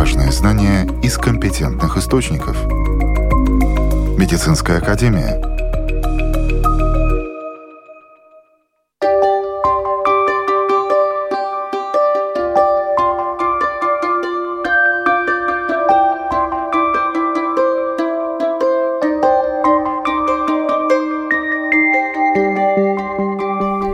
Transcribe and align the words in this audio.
Важные 0.00 0.32
знания 0.32 0.88
из 1.02 1.18
компетентных 1.18 1.98
источников. 1.98 2.56
Медицинская 4.16 4.78
академия. 4.78 5.38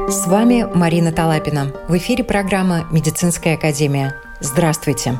С 0.08 0.28
вами 0.28 0.68
Марина 0.72 1.10
Талапина. 1.10 1.72
В 1.88 1.96
эфире 1.96 2.22
программа 2.22 2.86
«Медицинская 2.92 3.56
академия». 3.56 4.14
Здравствуйте! 4.38 5.18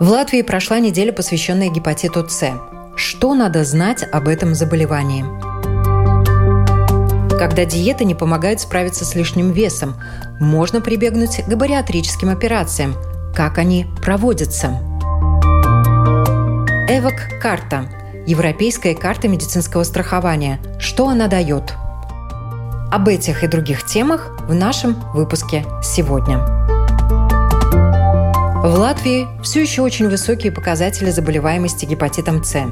В 0.00 0.08
Латвии 0.08 0.40
прошла 0.40 0.78
неделя, 0.78 1.12
посвященная 1.12 1.68
гепатиту 1.68 2.26
С. 2.26 2.58
Что 2.96 3.34
надо 3.34 3.64
знать 3.64 4.02
об 4.10 4.28
этом 4.28 4.54
заболевании? 4.54 5.26
Когда 7.38 7.66
диета 7.66 8.04
не 8.04 8.14
помогает 8.14 8.60
справиться 8.60 9.04
с 9.04 9.14
лишним 9.14 9.52
весом, 9.52 9.96
можно 10.40 10.80
прибегнуть 10.80 11.44
к 11.44 11.54
бариатрическим 11.54 12.30
операциям. 12.30 12.96
Как 13.36 13.58
они 13.58 13.88
проводятся? 14.02 14.68
ЭВОК-карта– 16.88 17.84
Европейская 18.26 18.94
карта 18.94 19.28
медицинского 19.28 19.84
страхования. 19.84 20.60
Что 20.78 21.08
она 21.08 21.28
дает? 21.28 21.74
Об 22.90 23.06
этих 23.06 23.44
и 23.44 23.48
других 23.48 23.84
темах 23.84 24.34
в 24.48 24.54
нашем 24.54 24.94
выпуске 25.12 25.66
сегодня. 25.82 26.59
В 28.62 28.74
Латвии 28.74 29.26
все 29.42 29.62
еще 29.62 29.80
очень 29.80 30.10
высокие 30.10 30.52
показатели 30.52 31.08
заболеваемости 31.10 31.86
гепатитом 31.86 32.44
С. 32.44 32.62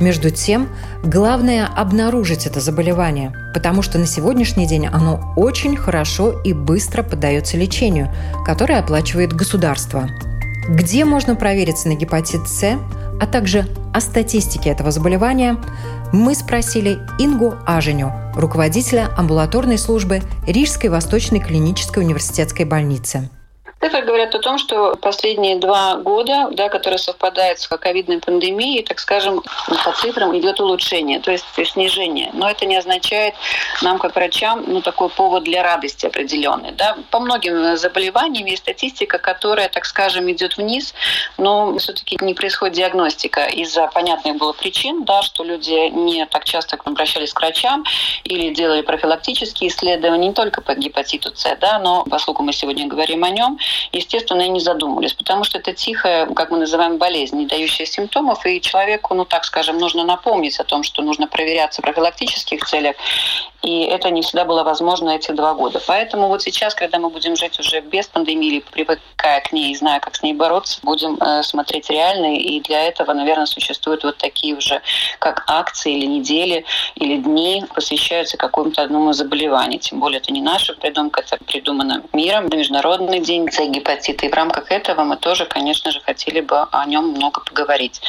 Между 0.00 0.30
тем, 0.30 0.68
главное 1.02 1.66
обнаружить 1.66 2.46
это 2.46 2.60
заболевание, 2.60 3.34
потому 3.52 3.82
что 3.82 3.98
на 3.98 4.06
сегодняшний 4.06 4.68
день 4.68 4.86
оно 4.86 5.34
очень 5.34 5.76
хорошо 5.76 6.30
и 6.42 6.52
быстро 6.52 7.02
поддается 7.02 7.56
лечению, 7.56 8.14
которое 8.44 8.78
оплачивает 8.78 9.32
государство. 9.32 10.08
Где 10.68 11.04
можно 11.04 11.34
провериться 11.34 11.88
на 11.88 11.96
гепатит 11.96 12.46
С, 12.46 12.78
а 13.20 13.26
также 13.26 13.66
о 13.92 14.00
статистике 14.00 14.70
этого 14.70 14.92
заболевания, 14.92 15.56
мы 16.12 16.36
спросили 16.36 17.00
Ингу 17.18 17.56
Аженю, 17.66 18.12
руководителя 18.36 19.08
амбулаторной 19.16 19.78
службы 19.78 20.22
Рижской 20.46 20.88
Восточной 20.88 21.40
клинической 21.40 22.04
университетской 22.04 22.64
больницы. 22.64 23.28
Цифры 23.80 24.06
говорят 24.26 24.34
о 24.34 24.38
том, 24.38 24.58
что 24.58 24.96
последние 24.96 25.56
два 25.56 25.96
года, 25.96 26.48
да, 26.52 26.68
которые 26.68 26.98
совпадают 26.98 27.58
с 27.60 27.68
ковидной 27.68 28.18
пандемией, 28.18 28.82
так 28.82 28.98
скажем, 28.98 29.42
по 29.84 29.92
цифрам 29.92 30.36
идет 30.38 30.60
улучшение, 30.60 31.20
то 31.20 31.30
есть 31.30 31.44
снижение. 31.64 32.30
Но 32.32 32.48
это 32.48 32.66
не 32.66 32.76
означает 32.76 33.34
нам, 33.82 33.98
как 33.98 34.14
врачам, 34.14 34.64
ну, 34.66 34.80
такой 34.80 35.08
повод 35.08 35.44
для 35.44 35.62
радости 35.62 36.06
определенный. 36.06 36.72
Да. 36.72 36.96
По 37.10 37.20
многим 37.20 37.76
заболеваниям 37.76 38.46
есть 38.46 38.62
статистика, 38.62 39.18
которая, 39.18 39.68
так 39.68 39.84
скажем, 39.84 40.30
идет 40.30 40.56
вниз, 40.56 40.94
но 41.38 41.76
все-таки 41.78 42.18
не 42.20 42.34
происходит 42.34 42.76
диагностика 42.76 43.46
из-за 43.46 43.86
понятных 43.88 44.36
было 44.36 44.52
причин, 44.52 45.04
да, 45.04 45.22
что 45.22 45.44
люди 45.44 45.90
не 45.90 46.26
так 46.26 46.44
часто 46.44 46.78
обращались 46.84 47.32
к 47.32 47.40
врачам 47.40 47.84
или 48.24 48.54
делали 48.54 48.82
профилактические 48.82 49.70
исследования 49.70 50.28
не 50.28 50.34
только 50.34 50.60
по 50.60 50.74
гепатиту 50.74 51.30
С, 51.34 51.56
да, 51.60 51.78
но 51.78 52.04
поскольку 52.04 52.42
мы 52.42 52.52
сегодня 52.52 52.86
говорим 52.86 53.24
о 53.24 53.30
нем, 53.30 53.58
естественно, 53.92 54.15
и 54.18 54.48
не 54.48 54.60
задумывались, 54.60 55.14
потому 55.14 55.44
что 55.44 55.58
это 55.58 55.72
тихая, 55.72 56.26
как 56.26 56.50
мы 56.50 56.58
называем, 56.58 56.98
болезнь, 56.98 57.36
не 57.36 57.46
дающая 57.46 57.86
симптомов, 57.86 58.44
и 58.46 58.60
человеку, 58.60 59.14
ну 59.14 59.24
так 59.24 59.44
скажем, 59.44 59.78
нужно 59.78 60.04
напомнить 60.04 60.58
о 60.60 60.64
том, 60.64 60.82
что 60.82 61.02
нужно 61.02 61.26
проверяться 61.26 61.80
в 61.80 61.84
профилактических 61.84 62.64
целях, 62.64 62.96
и 63.62 63.82
это 63.82 64.10
не 64.10 64.22
всегда 64.22 64.44
было 64.44 64.62
возможно 64.62 65.10
эти 65.10 65.32
два 65.32 65.54
года. 65.54 65.80
Поэтому 65.86 66.28
вот 66.28 66.42
сейчас, 66.42 66.74
когда 66.74 66.98
мы 66.98 67.10
будем 67.10 67.34
жить 67.34 67.58
уже 67.58 67.80
без 67.80 68.06
пандемии, 68.06 68.46
или 68.48 68.60
привыкая 68.60 69.40
к 69.40 69.52
ней 69.52 69.74
зная, 69.74 69.98
как 69.98 70.14
с 70.14 70.22
ней 70.22 70.34
бороться, 70.34 70.78
будем 70.82 71.16
э, 71.16 71.42
смотреть 71.42 71.90
реально, 71.90 72.36
и 72.36 72.60
для 72.60 72.84
этого, 72.84 73.12
наверное, 73.12 73.46
существуют 73.46 74.04
вот 74.04 74.18
такие 74.18 74.54
уже, 74.54 74.82
как 75.18 75.44
акции 75.48 75.94
или 75.94 76.06
недели, 76.06 76.64
или 76.94 77.16
дни, 77.16 77.64
посвящаются 77.74 78.36
какому-то 78.36 78.82
одному 78.82 79.12
заболеванию. 79.12 79.80
Тем 79.80 79.98
более 79.98 80.20
это 80.20 80.32
не 80.32 80.42
наша 80.42 80.74
придумка, 80.74 81.22
это 81.22 81.42
придумано 81.44 82.02
миром, 82.12 82.48
Международный 82.48 83.20
день 83.20 83.50
С 83.50 83.58
гепатита. 84.06 84.26
И 84.26 84.30
в 84.30 84.34
рамках 84.34 84.70
этого 84.70 85.04
мы 85.04 85.16
тоже, 85.16 85.46
конечно 85.46 85.90
же, 85.90 86.00
хотели 86.00 86.40
бы 86.40 86.66
о 86.70 86.86
нем 86.86 87.08
много 87.10 87.40
поговорить. 87.40 88.00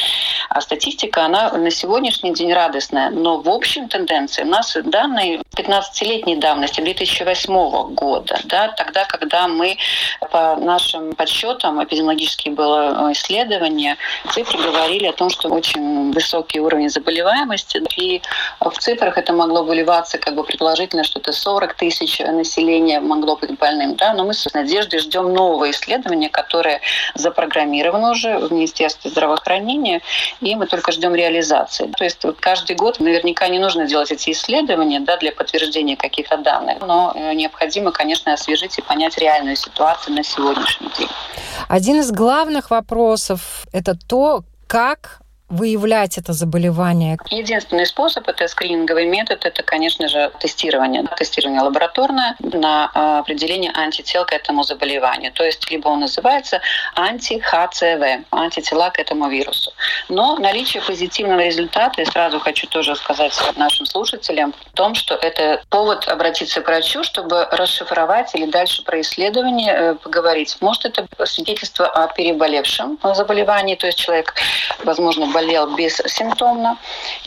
А 0.49 0.61
статистика, 0.61 1.25
она 1.25 1.51
на 1.51 1.71
сегодняшний 1.71 2.33
день 2.33 2.53
радостная, 2.53 3.09
но 3.09 3.37
в 3.37 3.49
общем 3.49 3.87
тенденции 3.87 4.43
у 4.43 4.47
нас 4.47 4.77
данные 4.83 5.41
15-летней 5.55 6.37
давности, 6.37 6.81
2008 6.81 7.93
года, 7.93 8.39
да, 8.45 8.69
тогда, 8.69 9.05
когда 9.05 9.47
мы 9.47 9.77
по 10.31 10.55
нашим 10.55 11.13
подсчетам, 11.13 11.83
эпидемиологические 11.83 12.53
было 12.53 13.11
исследование, 13.11 13.97
цифры 14.31 14.61
говорили 14.61 15.07
о 15.07 15.13
том, 15.13 15.29
что 15.29 15.49
очень 15.49 16.11
высокий 16.11 16.59
уровень 16.59 16.89
заболеваемости, 16.89 17.83
и 17.97 18.21
в 18.59 18.77
цифрах 18.79 19.17
это 19.17 19.33
могло 19.33 19.63
выливаться 19.63 20.17
как 20.17 20.35
бы 20.35 20.43
предположительно, 20.43 21.03
что 21.03 21.19
это 21.19 21.31
40 21.31 21.73
тысяч 21.73 22.19
населения 22.19 22.99
могло 22.99 23.35
быть 23.35 23.57
больным, 23.57 23.95
да, 23.95 24.13
но 24.13 24.23
мы 24.23 24.33
с 24.33 24.53
надеждой 24.53 24.99
ждем 24.99 25.33
нового 25.33 25.69
исследования, 25.77 26.29
которое 26.29 26.81
запрограммировано 27.15 28.11
уже 28.11 28.37
в 28.37 28.51
Министерстве 28.51 29.09
здравоохранения, 29.09 30.01
и 30.41 30.55
мы 30.55 30.67
только 30.67 30.91
ждем 30.91 31.15
реализации. 31.15 31.91
То 31.97 32.03
есть 32.03 32.23
вот 32.23 32.37
каждый 32.39 32.75
год 32.75 32.99
наверняка 32.99 33.47
не 33.47 33.59
нужно 33.59 33.87
делать 33.87 34.11
эти 34.11 34.31
исследования 34.31 34.99
да, 34.99 35.17
для 35.17 35.31
подтверждения 35.31 35.95
каких-то 35.95 36.37
данных, 36.37 36.79
но 36.81 37.13
э, 37.15 37.33
необходимо, 37.33 37.91
конечно, 37.91 38.33
освежить 38.33 38.77
и 38.77 38.81
понять 38.81 39.17
реальную 39.17 39.55
ситуацию 39.55 40.15
на 40.15 40.23
сегодняшний 40.23 40.89
день. 40.97 41.09
Один 41.67 41.99
из 41.99 42.11
главных 42.11 42.71
вопросов– 42.71 43.65
это 43.73 43.95
то, 43.95 44.43
как 44.67 45.21
выявлять 45.49 46.17
это 46.17 46.33
заболевание? 46.33 47.17
Единственный 47.29 47.85
способ– 47.85 48.27
это 48.29 48.47
скрининговый 48.47 49.05
метод, 49.05 49.45
это, 49.45 49.63
конечно 49.63 50.07
же, 50.07 50.31
тестирование. 50.39 51.03
Тестирование 51.17 51.61
лабораторное 51.61 52.35
на 52.39 52.91
а, 52.93 53.19
определение 53.19 53.71
антител 53.73 54.25
к 54.25 54.33
этому 54.33 54.63
заболеванию. 54.63 55.31
То 55.31 55.43
есть 55.43 55.69
либо 55.71 55.87
он 55.87 56.01
называется 56.01 56.61
анти-ХЦВ, 56.95 58.25
антитела 58.31 58.89
к 58.89 58.99
этому 58.99 59.29
вирусу. 59.29 59.71
Но 60.09 60.37
наличие 60.37 60.83
позитивного 60.83 61.39
результата, 61.39 62.01
и 62.01 62.05
сразу 62.05 62.39
хочу 62.39 62.67
тоже 62.67 62.95
сказать 62.95 63.33
нашим 63.55 63.85
слушателям, 63.85 64.53
в 64.53 64.75
том, 64.75 64.95
что 64.95 65.15
это 65.15 65.61
повод 65.69 66.07
обратиться 66.07 66.61
к 66.61 66.67
врачу, 66.67 67.03
чтобы 67.03 67.47
расшифровать 67.51 68.35
или 68.35 68.45
дальше 68.45 68.83
про 68.83 69.01
исследование 69.01 69.73
э, 69.73 69.95
поговорить. 69.95 70.57
Может, 70.61 70.85
это 70.85 71.25
свидетельство 71.25 71.87
о 71.87 72.07
переболевшем 72.07 72.99
заболевании, 73.13 73.75
то 73.75 73.87
есть 73.87 73.97
человек, 73.97 74.33
возможно, 74.83 75.25
болел 75.37 75.67
бессимптомно, 75.75 76.77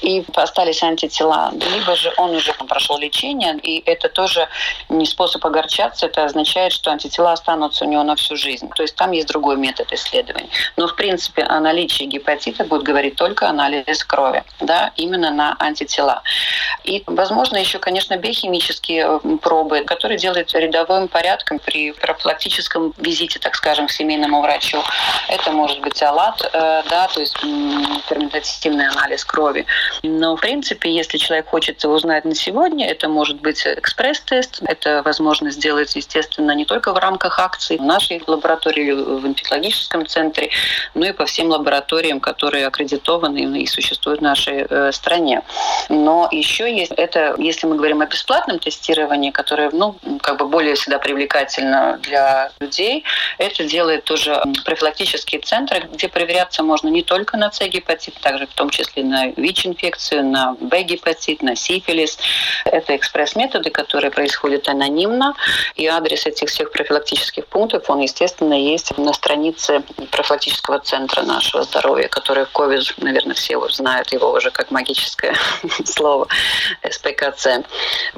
и 0.02 0.24
остались 0.34 0.82
антитела. 0.82 1.52
Либо 1.52 1.94
же 1.94 2.12
он 2.16 2.30
уже 2.34 2.52
прошел 2.52 2.98
лечение, 2.98 3.56
и 3.62 3.82
это 3.86 4.08
тоже 4.08 4.48
не 4.88 5.06
способ 5.06 5.46
огорчаться, 5.46 6.06
это 6.06 6.24
означает, 6.24 6.72
что 6.72 6.90
антитела 6.90 7.32
останутся 7.32 7.84
у 7.84 7.88
него 7.88 8.02
на 8.02 8.16
всю 8.16 8.34
жизнь. 8.36 8.68
То 8.74 8.82
есть 8.82 8.96
там 8.96 9.12
есть 9.12 9.28
другой 9.28 9.56
метод 9.56 9.92
исследований. 9.92 10.50
Но, 10.76 10.88
в 10.88 10.96
принципе, 10.96 11.42
о 11.42 11.60
наличии 11.60 12.04
гепатита 12.04 12.64
будет 12.64 12.82
говорить 12.82 13.14
только 13.14 13.48
анализ 13.48 14.04
крови, 14.04 14.42
да, 14.60 14.90
именно 14.96 15.30
на 15.30 15.56
антитела. 15.60 16.22
И, 16.82 17.04
возможно, 17.06 17.58
еще, 17.58 17.78
конечно, 17.78 18.16
биохимические 18.16 19.20
э, 19.22 19.36
пробы, 19.36 19.84
которые 19.84 20.18
делают 20.18 20.52
рядовым 20.54 21.06
порядком 21.06 21.60
при 21.60 21.92
профилактическом 21.92 22.92
визите, 22.98 23.38
так 23.38 23.54
скажем, 23.54 23.86
к 23.86 23.92
семейному 23.92 24.42
врачу. 24.42 24.82
Это 25.28 25.52
может 25.52 25.80
быть 25.80 26.02
алат, 26.02 26.40
э, 26.52 26.82
да, 26.90 27.06
то 27.06 27.20
есть 27.20 27.36
ферментативный 28.02 28.88
анализ 28.88 29.24
крови. 29.24 29.66
Но, 30.02 30.36
в 30.36 30.40
принципе, 30.40 30.90
если 30.90 31.18
человек 31.18 31.48
хочет 31.48 31.84
узнать 31.84 32.24
на 32.24 32.34
сегодня, 32.34 32.88
это 32.88 33.08
может 33.08 33.40
быть 33.40 33.66
экспресс-тест. 33.66 34.60
Это 34.62 35.02
возможно 35.04 35.50
сделать, 35.50 35.94
естественно, 35.96 36.52
не 36.52 36.64
только 36.64 36.92
в 36.92 36.98
рамках 36.98 37.38
акций 37.38 37.78
в 37.78 37.82
нашей 37.82 38.22
лаборатории, 38.26 38.92
в 38.92 39.26
инфекциологическом 39.26 40.06
центре, 40.06 40.50
но 40.94 41.06
и 41.06 41.12
по 41.12 41.26
всем 41.26 41.48
лабораториям, 41.48 42.20
которые 42.20 42.66
аккредитованы 42.66 43.62
и 43.62 43.66
существуют 43.66 44.20
в 44.20 44.22
нашей 44.22 44.66
э, 44.68 44.92
стране. 44.92 45.42
Но 45.88 46.28
еще 46.30 46.72
есть 46.74 46.92
это, 46.92 47.34
если 47.38 47.66
мы 47.66 47.76
говорим 47.76 48.00
о 48.00 48.06
бесплатном 48.06 48.58
тестировании, 48.58 49.30
которое, 49.30 49.70
ну, 49.72 49.96
как 50.22 50.38
бы 50.38 50.46
более 50.46 50.74
всегда 50.74 50.98
привлекательно 50.98 51.98
для 52.02 52.50
людей, 52.60 53.04
это 53.38 53.64
делает 53.64 54.04
тоже 54.04 54.42
профилактические 54.64 55.40
центры, 55.40 55.88
где 55.92 56.08
проверяться 56.08 56.62
можно 56.62 56.88
не 56.88 57.02
только 57.02 57.36
на 57.36 57.50
С 57.50 57.60
гепатит, 57.90 58.14
также 58.20 58.46
в 58.46 58.54
том 58.54 58.70
числе 58.70 59.04
на 59.04 59.28
ВИЧ-инфекцию, 59.28 60.24
на 60.24 60.56
Б-гепатит, 60.60 61.42
на 61.42 61.56
сифилис. 61.56 62.18
Это 62.64 62.96
экспресс-методы, 62.96 63.70
которые 63.70 64.10
происходят 64.10 64.68
анонимно, 64.68 65.34
и 65.74 65.86
адрес 65.86 66.26
этих 66.26 66.48
всех 66.48 66.70
профилактических 66.70 67.46
пунктов, 67.46 67.88
он, 67.88 68.00
естественно, 68.00 68.54
есть 68.54 68.96
на 68.98 69.12
странице 69.12 69.82
профилактического 70.10 70.78
центра 70.80 71.22
нашего 71.22 71.62
здоровья, 71.64 72.08
который 72.08 72.44
COVID, 72.44 72.94
наверное, 72.98 73.34
все 73.34 73.56
уже 73.56 73.76
знают 73.76 74.12
его 74.12 74.30
уже 74.30 74.50
как 74.50 74.70
магическое 74.70 75.34
слово 75.84 76.28
СПКЦ. 76.88 77.64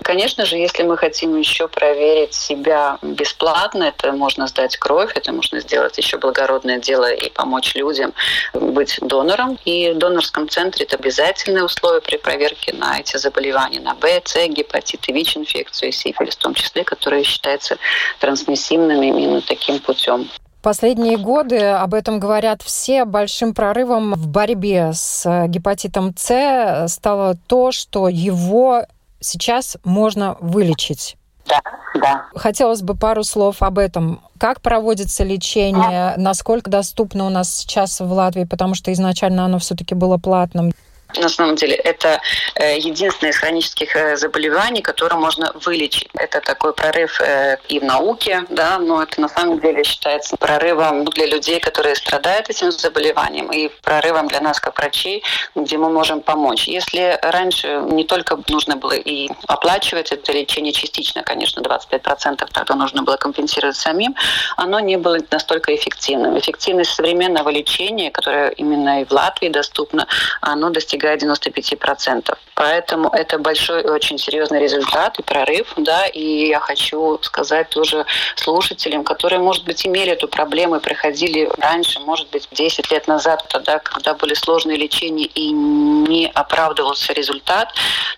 Конечно 0.02 0.44
же, 0.44 0.56
если 0.56 0.82
мы 0.82 0.96
хотим 0.96 1.38
еще 1.38 1.68
проверить 1.68 2.34
себя 2.34 2.98
бесплатно, 3.02 3.84
это 3.84 4.12
можно 4.12 4.46
сдать 4.46 4.76
кровь, 4.76 5.12
это 5.14 5.32
можно 5.32 5.60
сделать 5.60 5.98
еще 5.98 6.18
благородное 6.18 6.78
дело 6.78 7.12
и 7.12 7.30
помочь 7.30 7.74
людям 7.74 8.12
быть 8.54 8.98
донором. 9.00 9.58
И 9.64 9.90
в 9.90 9.98
донорском 9.98 10.48
центре 10.48 10.84
это 10.84 10.96
обязательное 10.96 11.64
условие 11.64 12.00
при 12.00 12.16
проверке 12.16 12.72
на 12.72 13.00
эти 13.00 13.16
заболевания, 13.16 13.80
на 13.80 13.94
Б, 13.94 14.20
С, 14.24 14.48
гепатит, 14.48 15.06
ВИЧ-инфекцию 15.06 15.90
и 15.90 15.92
сифилис 15.92 16.34
в 16.34 16.38
том 16.38 16.54
числе, 16.54 16.84
которые 16.84 17.24
считаются 17.24 17.76
трансмиссивными 18.18 19.06
именно 19.06 19.40
таким 19.40 19.78
путем. 19.78 20.28
Последние 20.62 21.16
годы 21.16 21.58
об 21.58 21.92
этом 21.92 22.20
говорят 22.20 22.62
все. 22.62 23.04
Большим 23.04 23.52
прорывом 23.52 24.14
в 24.14 24.28
борьбе 24.28 24.92
с 24.92 25.46
гепатитом 25.48 26.14
С 26.16 26.86
стало 26.88 27.36
то, 27.48 27.72
что 27.72 28.08
его 28.08 28.86
сейчас 29.18 29.76
можно 29.82 30.36
вылечить. 30.40 31.16
Да, 31.46 31.60
да. 31.94 32.26
Хотелось 32.34 32.82
бы 32.82 32.94
пару 32.94 33.24
слов 33.24 33.62
об 33.62 33.78
этом. 33.78 34.20
Как 34.38 34.60
проводится 34.60 35.24
лечение? 35.24 36.14
Насколько 36.16 36.70
доступно 36.70 37.26
у 37.26 37.30
нас 37.30 37.54
сейчас 37.54 38.00
в 38.00 38.10
Латвии? 38.10 38.44
Потому 38.44 38.74
что 38.74 38.92
изначально 38.92 39.44
оно 39.44 39.58
все-таки 39.58 39.94
было 39.94 40.18
платным. 40.18 40.72
На 41.18 41.28
самом 41.28 41.56
деле 41.56 41.74
это 41.74 42.20
э, 42.54 42.78
единственное 42.78 43.32
из 43.32 43.38
хронических 43.38 43.94
э, 43.96 44.16
заболеваний, 44.16 44.82
которое 44.82 45.16
можно 45.16 45.52
вылечить. 45.64 46.08
Это 46.14 46.40
такой 46.40 46.72
прорыв 46.72 47.20
э, 47.20 47.58
и 47.68 47.80
в 47.80 47.84
науке, 47.84 48.44
да, 48.48 48.78
но 48.78 49.02
это 49.02 49.20
на 49.20 49.28
самом 49.28 49.60
деле 49.60 49.84
считается 49.84 50.36
прорывом 50.36 51.04
для 51.04 51.26
людей, 51.26 51.60
которые 51.60 51.94
страдают 51.96 52.48
этим 52.48 52.72
заболеванием, 52.72 53.50
и 53.52 53.68
прорывом 53.82 54.28
для 54.28 54.40
нас 54.40 54.58
как 54.58 54.78
врачей, 54.78 55.22
где 55.54 55.76
мы 55.76 55.90
можем 55.90 56.20
помочь. 56.22 56.66
Если 56.66 57.18
раньше 57.22 57.82
не 57.90 58.04
только 58.04 58.38
нужно 58.48 58.76
было 58.76 58.92
и 58.92 59.28
оплачивать 59.46 60.12
это 60.12 60.32
лечение 60.32 60.72
частично, 60.72 61.22
конечно, 61.22 61.60
25% 61.60 62.48
тогда 62.52 62.74
нужно 62.74 63.02
было 63.02 63.16
компенсировать 63.16 63.76
самим, 63.76 64.14
оно 64.56 64.80
не 64.80 64.96
было 64.96 65.18
настолько 65.30 65.74
эффективным. 65.74 66.38
Эффективность 66.38 66.94
современного 66.94 67.50
лечения, 67.50 68.10
которое 68.10 68.50
именно 68.50 69.02
и 69.02 69.04
в 69.04 69.10
Латвии 69.12 69.48
доступно, 69.48 70.06
оно 70.40 70.70
достигает 70.70 71.01
достигает 71.02 71.22
95%. 71.22 72.36
Поэтому 72.54 73.08
это 73.08 73.38
большой 73.38 73.82
очень 73.82 74.18
серьезный 74.18 74.60
результат 74.60 75.18
и 75.18 75.22
прорыв, 75.22 75.72
да, 75.76 76.06
и 76.06 76.48
я 76.48 76.60
хочу 76.60 77.18
сказать 77.22 77.70
тоже 77.70 78.04
слушателям, 78.36 79.04
которые, 79.04 79.40
может 79.40 79.64
быть, 79.64 79.86
имели 79.86 80.12
эту 80.12 80.28
проблему 80.28 80.76
и 80.76 80.80
проходили 80.80 81.50
раньше, 81.58 81.98
может 82.00 82.30
быть, 82.30 82.48
10 82.52 82.90
лет 82.92 83.08
назад, 83.08 83.46
тогда, 83.48 83.78
когда 83.78 84.14
были 84.14 84.34
сложные 84.34 84.76
лечения 84.76 85.24
и 85.24 85.50
не 85.50 86.30
оправдывался 86.34 87.12
результат, 87.12 87.68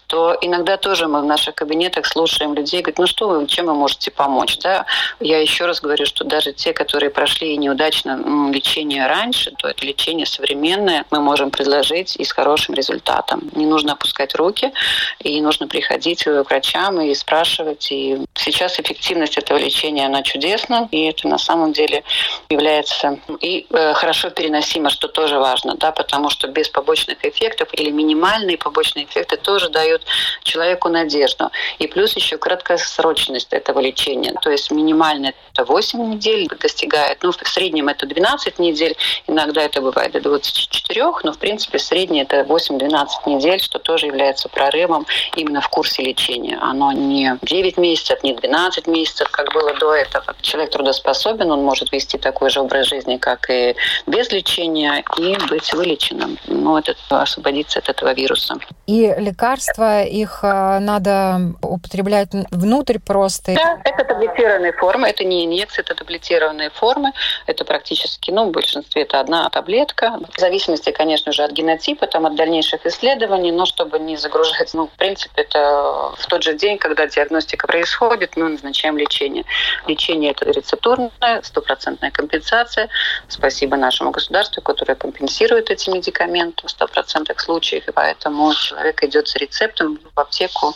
то 0.06 0.36
иногда 0.40 0.76
тоже 0.76 1.08
мы 1.08 1.22
в 1.22 1.24
наших 1.24 1.54
кабинетах 1.54 2.06
слушаем 2.06 2.54
людей, 2.54 2.82
говорят, 2.82 2.98
ну 2.98 3.06
что 3.06 3.28
вы, 3.28 3.46
чем 3.46 3.66
вы 3.66 3.74
можете 3.74 4.10
помочь, 4.10 4.58
да? 4.58 4.84
Я 5.20 5.40
еще 5.40 5.66
раз 5.66 5.80
говорю, 5.80 6.06
что 6.06 6.24
даже 6.24 6.52
те, 6.52 6.72
которые 6.72 7.10
прошли 7.10 7.56
неудачно 7.56 8.20
лечение 8.52 9.06
раньше, 9.06 9.52
то 9.58 9.68
это 9.68 9.84
лечение 9.86 10.26
современное, 10.26 11.04
мы 11.10 11.20
можем 11.20 11.50
предложить 11.50 12.16
и 12.16 12.24
с 12.24 12.32
результатом. 12.74 13.50
Не 13.54 13.66
нужно 13.66 13.92
опускать 13.92 14.34
руки, 14.34 14.72
и 15.20 15.40
нужно 15.40 15.66
приходить 15.66 16.24
к 16.24 16.44
врачам 16.44 17.00
и 17.00 17.14
спрашивать. 17.14 17.90
И 17.90 18.18
сейчас 18.34 18.78
эффективность 18.78 19.38
этого 19.38 19.58
лечения, 19.58 20.06
она 20.06 20.22
чудесна, 20.22 20.88
и 20.90 21.04
это 21.04 21.28
на 21.28 21.38
самом 21.38 21.72
деле 21.72 22.04
является 22.48 23.18
и 23.40 23.66
э, 23.70 23.94
хорошо 23.94 24.30
переносимо, 24.30 24.90
что 24.90 25.08
тоже 25.08 25.38
важно, 25.38 25.76
да, 25.76 25.92
потому 25.92 26.30
что 26.30 26.48
без 26.48 26.68
побочных 26.68 27.24
эффектов 27.24 27.68
или 27.72 27.90
минимальные 27.90 28.58
побочные 28.58 29.04
эффекты 29.04 29.36
тоже 29.36 29.68
дают 29.68 30.02
человеку 30.42 30.88
надежду. 30.88 31.50
И 31.78 31.86
плюс 31.86 32.16
еще 32.16 32.38
краткосрочность 32.38 33.52
этого 33.52 33.80
лечения. 33.80 34.34
То 34.42 34.50
есть 34.50 34.70
минимально 34.70 35.32
это 35.52 35.64
8 35.64 36.10
недель 36.10 36.48
достигает, 36.48 37.22
ну, 37.22 37.32
в 37.32 37.48
среднем 37.48 37.88
это 37.88 38.06
12 38.06 38.58
недель, 38.58 38.96
иногда 39.26 39.62
это 39.62 39.80
бывает 39.80 40.12
до 40.12 40.20
24, 40.20 41.04
но 41.22 41.32
в 41.32 41.38
принципе 41.38 41.78
среднее 41.78 42.24
это 42.24 42.44
8-12 42.70 43.08
недель, 43.26 43.60
что 43.60 43.78
тоже 43.78 44.06
является 44.06 44.48
прорывом 44.48 45.06
именно 45.36 45.60
в 45.60 45.68
курсе 45.68 46.02
лечения. 46.02 46.58
Оно 46.60 46.92
не 46.92 47.38
9 47.42 47.76
месяцев, 47.78 48.22
не 48.22 48.34
12 48.34 48.86
месяцев, 48.86 49.28
как 49.30 49.52
было 49.52 49.74
до 49.74 49.94
этого. 49.94 50.34
Человек 50.40 50.72
трудоспособен, 50.72 51.50
он 51.50 51.62
может 51.62 51.92
вести 51.92 52.18
такой 52.18 52.50
же 52.50 52.60
образ 52.60 52.86
жизни, 52.86 53.16
как 53.16 53.48
и 53.50 53.74
без 54.06 54.30
лечения, 54.30 55.04
и 55.18 55.36
быть 55.48 55.72
вылеченным. 55.72 56.38
Но 56.46 56.78
это 56.78 56.94
освободиться 57.08 57.78
от 57.78 57.88
этого 57.88 58.12
вируса. 58.14 58.56
И 58.86 59.14
лекарства, 59.18 60.02
их 60.02 60.40
э, 60.42 60.78
надо 60.80 61.54
употреблять 61.62 62.28
внутрь 62.50 62.98
просто? 62.98 63.54
Да, 63.54 63.78
это 63.84 64.04
таблетированные 64.04 64.72
формы, 64.72 65.08
это 65.08 65.24
не 65.24 65.44
инъекции, 65.44 65.82
это 65.82 65.94
таблетированные 65.94 66.70
формы. 66.70 67.12
Это 67.46 67.64
практически, 67.64 68.30
ну, 68.30 68.48
в 68.48 68.50
большинстве 68.50 69.02
это 69.02 69.20
одна 69.20 69.48
таблетка. 69.50 70.18
В 70.36 70.40
зависимости, 70.40 70.90
конечно 70.90 71.32
же, 71.32 71.42
от 71.42 71.52
генотипа, 71.52 72.06
там, 72.06 72.26
от 72.26 72.34
дальнейших 72.44 72.84
исследований, 72.86 73.52
но 73.52 73.64
чтобы 73.64 73.98
не 73.98 74.16
загружать, 74.16 74.74
ну, 74.74 74.86
в 74.86 74.96
принципе, 74.98 75.42
это 75.42 76.12
в 76.18 76.26
тот 76.26 76.42
же 76.42 76.54
день, 76.54 76.78
когда 76.78 77.06
диагностика 77.06 77.66
происходит, 77.66 78.36
мы 78.36 78.50
назначаем 78.50 78.98
лечение. 78.98 79.44
Лечение 79.86 80.32
это 80.32 80.50
рецептурная, 80.50 81.42
стопроцентная 81.42 82.10
компенсация. 82.10 82.88
Спасибо 83.28 83.76
нашему 83.76 84.10
государству, 84.10 84.60
которое 84.62 84.94
компенсирует 84.94 85.70
эти 85.70 85.88
медикаменты 85.90 86.66
в 86.66 86.70
стопроцентных 86.70 87.40
случаях, 87.40 87.88
и 87.88 87.92
поэтому 87.92 88.52
человек 88.54 89.02
идет 89.02 89.28
с 89.28 89.36
рецептом 89.36 89.98
в 90.14 90.20
аптеку, 90.20 90.74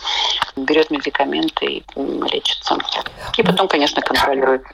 берет 0.56 0.90
медикаменты 0.90 1.66
и 1.66 1.84
лечится. 2.32 2.76
И 3.36 3.42
потом, 3.42 3.68
конечно, 3.68 4.00
контролируется. 4.00 4.68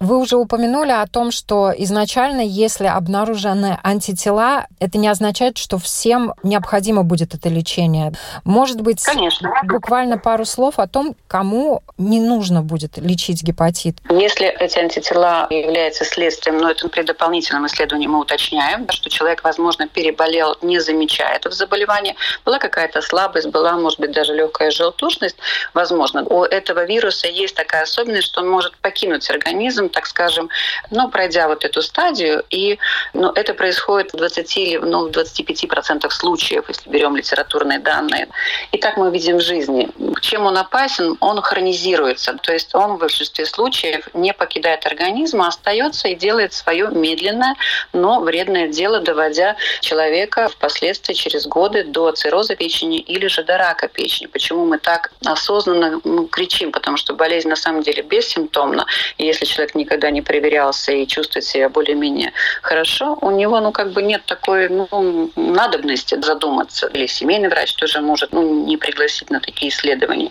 Вы 0.00 0.18
уже 0.18 0.36
упомянули 0.36 0.92
о 0.92 1.06
том, 1.06 1.32
что 1.32 1.72
изначально, 1.76 2.40
если 2.40 2.86
обнаружены 2.86 3.78
антитела, 3.82 4.68
это 4.78 4.96
не 4.96 5.08
означает, 5.08 5.58
что 5.58 5.78
всем 5.78 6.34
необходимо 6.42 7.02
будет 7.02 7.34
это 7.34 7.48
лечение. 7.48 8.12
Может 8.44 8.80
быть, 8.80 9.02
Конечно. 9.02 9.52
буквально 9.64 10.18
пару 10.18 10.44
слов 10.44 10.78
о 10.78 10.86
том, 10.86 11.14
кому 11.26 11.82
не 11.96 12.20
нужно 12.20 12.62
будет 12.62 12.98
лечить 12.98 13.42
гепатит. 13.42 13.98
Если 14.10 14.46
эти 14.46 14.78
антитела 14.78 15.46
являются 15.50 16.04
следствием, 16.04 16.58
но 16.58 16.70
это 16.70 16.88
при 16.88 17.02
дополнительном 17.02 17.66
исследовании 17.66 18.06
мы 18.06 18.20
уточняем, 18.20 18.88
что 18.90 19.10
человек, 19.10 19.44
возможно, 19.44 19.88
переболел, 19.88 20.56
не 20.62 20.78
замечая 20.80 21.36
этого 21.36 21.54
заболевания, 21.54 22.14
была 22.44 22.58
какая-то 22.58 23.00
слабость, 23.02 23.48
была, 23.48 23.76
может 23.76 24.00
быть, 24.00 24.12
даже 24.12 24.34
легкая 24.34 24.70
желтушность, 24.70 25.36
возможно. 25.74 26.24
У 26.24 26.44
этого 26.44 26.84
вируса 26.84 27.28
есть 27.28 27.54
такая 27.54 27.82
особенность, 27.82 28.28
что 28.28 28.40
он 28.40 28.48
может 28.48 28.76
покинуть 28.76 29.28
организм, 29.30 29.88
так 29.88 30.06
скажем, 30.06 30.48
ну, 30.90 31.08
пройдя 31.08 31.48
вот 31.48 31.64
эту 31.64 31.82
стадию, 31.82 32.44
и 32.50 32.78
ну, 33.14 33.30
это 33.32 33.54
происходит 33.54 34.12
в 34.12 34.16
20 34.16 34.56
или 34.56 34.76
ну, 34.78 35.08
в 35.08 35.10
25% 35.10 36.10
случаев, 36.10 36.27
если 36.36 36.90
берем 36.90 37.16
литературные 37.16 37.78
данные. 37.78 38.28
И 38.72 38.78
так 38.78 38.96
мы 38.96 39.10
видим 39.10 39.38
в 39.38 39.40
жизни. 39.40 39.88
Чем 40.20 40.46
он 40.46 40.56
опасен? 40.56 41.16
Он 41.20 41.40
хронизируется, 41.40 42.34
то 42.34 42.52
есть 42.52 42.74
он 42.74 42.96
в 42.96 42.98
большинстве 42.98 43.46
случаев 43.46 44.08
не 44.14 44.32
покидает 44.32 44.86
организм, 44.86 45.42
а 45.42 45.48
остается 45.48 46.08
и 46.08 46.14
делает 46.14 46.52
свое 46.52 46.88
медленное, 46.88 47.54
но 47.92 48.20
вредное 48.20 48.68
дело, 48.68 49.00
доводя 49.00 49.56
человека 49.80 50.48
впоследствии 50.48 51.14
через 51.14 51.46
годы 51.46 51.84
до 51.84 52.12
цирроза 52.12 52.56
печени 52.56 52.98
или 52.98 53.26
же 53.26 53.44
до 53.44 53.58
рака 53.58 53.88
печени. 53.88 54.26
Почему 54.26 54.66
мы 54.66 54.78
так 54.78 55.12
осознанно 55.24 56.00
ну, 56.04 56.26
кричим? 56.26 56.72
Потому 56.72 56.96
что 56.96 57.14
болезнь 57.14 57.48
на 57.48 57.56
самом 57.56 57.82
деле 57.82 58.02
бессимптомна. 58.02 58.86
И 59.16 59.24
если 59.24 59.44
человек 59.44 59.74
никогда 59.74 60.10
не 60.10 60.22
проверялся 60.22 60.92
и 60.92 61.06
чувствует 61.06 61.44
себя 61.44 61.68
более-менее 61.68 62.32
хорошо, 62.62 63.18
у 63.20 63.30
него 63.30 63.60
ну 63.60 63.72
как 63.72 63.92
бы 63.92 64.02
нет 64.02 64.22
такой 64.26 64.68
ну, 64.68 65.30
надобности 65.36 66.14
задуматься. 66.24 66.86
Или 66.88 67.06
семейный 67.06 67.48
врач 67.48 67.74
тоже 67.74 68.00
может 68.00 68.32
ну, 68.32 68.64
не 68.64 68.76
пригласить 68.76 69.30
на 69.30 69.40
такие 69.40 69.70
исследования. 69.70 70.30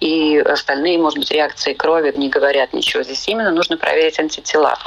И 0.00 0.38
остальные, 0.38 0.98
может 0.98 1.18
быть, 1.18 1.30
реакции 1.30 1.72
крови 1.72 2.12
не 2.16 2.28
говорят 2.28 2.72
ничего. 2.72 3.02
Здесь 3.02 3.26
именно 3.28 3.50
нужно 3.50 3.76
проверить 3.76 4.18
антитела. 4.18 4.78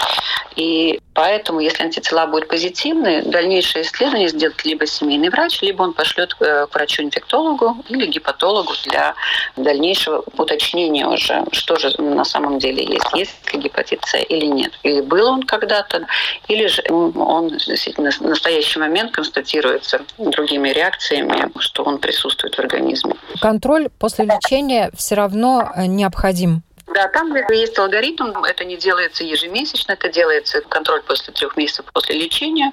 И 0.55 0.99
Поэтому, 1.13 1.59
если 1.59 1.83
антитела 1.83 2.25
будут 2.25 2.47
позитивны, 2.47 3.21
дальнейшее 3.23 3.83
исследование 3.83 4.29
сделает 4.29 4.63
либо 4.63 4.85
семейный 4.85 5.29
врач, 5.29 5.61
либо 5.61 5.83
он 5.83 5.93
пошлет 5.93 6.33
к 6.33 6.69
врачу-инфектологу 6.73 7.83
или 7.89 8.05
гепатологу 8.05 8.73
для 8.85 9.15
дальнейшего 9.57 10.23
уточнения 10.37 11.05
уже, 11.05 11.43
что 11.51 11.75
же 11.75 11.93
на 12.01 12.23
самом 12.23 12.59
деле 12.59 12.85
есть, 12.85 13.13
есть 13.13 13.53
ли 13.53 13.59
гепатит 13.59 13.99
С 14.05 14.17
или 14.17 14.45
нет. 14.45 14.71
Или 14.83 15.01
был 15.01 15.27
он 15.27 15.43
когда-то, 15.43 16.07
или 16.47 16.67
же 16.67 16.81
он 16.89 17.49
в 17.59 18.21
настоящий 18.21 18.79
момент 18.79 19.11
констатируется 19.11 20.01
другими 20.41 20.69
реакциями, 20.69 21.51
что 21.59 21.83
он 21.83 21.99
присутствует 21.99 22.55
в 22.55 22.59
организме. 22.59 23.13
Контроль 23.39 23.89
после 23.99 24.25
лечения 24.25 24.91
все 24.95 25.15
равно 25.15 25.71
необходим 25.77 26.63
да, 26.87 27.07
там 27.07 27.33
есть 27.49 27.77
алгоритм, 27.79 28.43
это 28.43 28.65
не 28.65 28.77
делается 28.77 29.23
ежемесячно, 29.23 29.93
это 29.93 30.09
делается 30.09 30.61
контроль 30.61 31.01
после 31.01 31.33
трех 31.33 31.55
месяцев 31.57 31.85
после 31.93 32.15
лечения, 32.15 32.71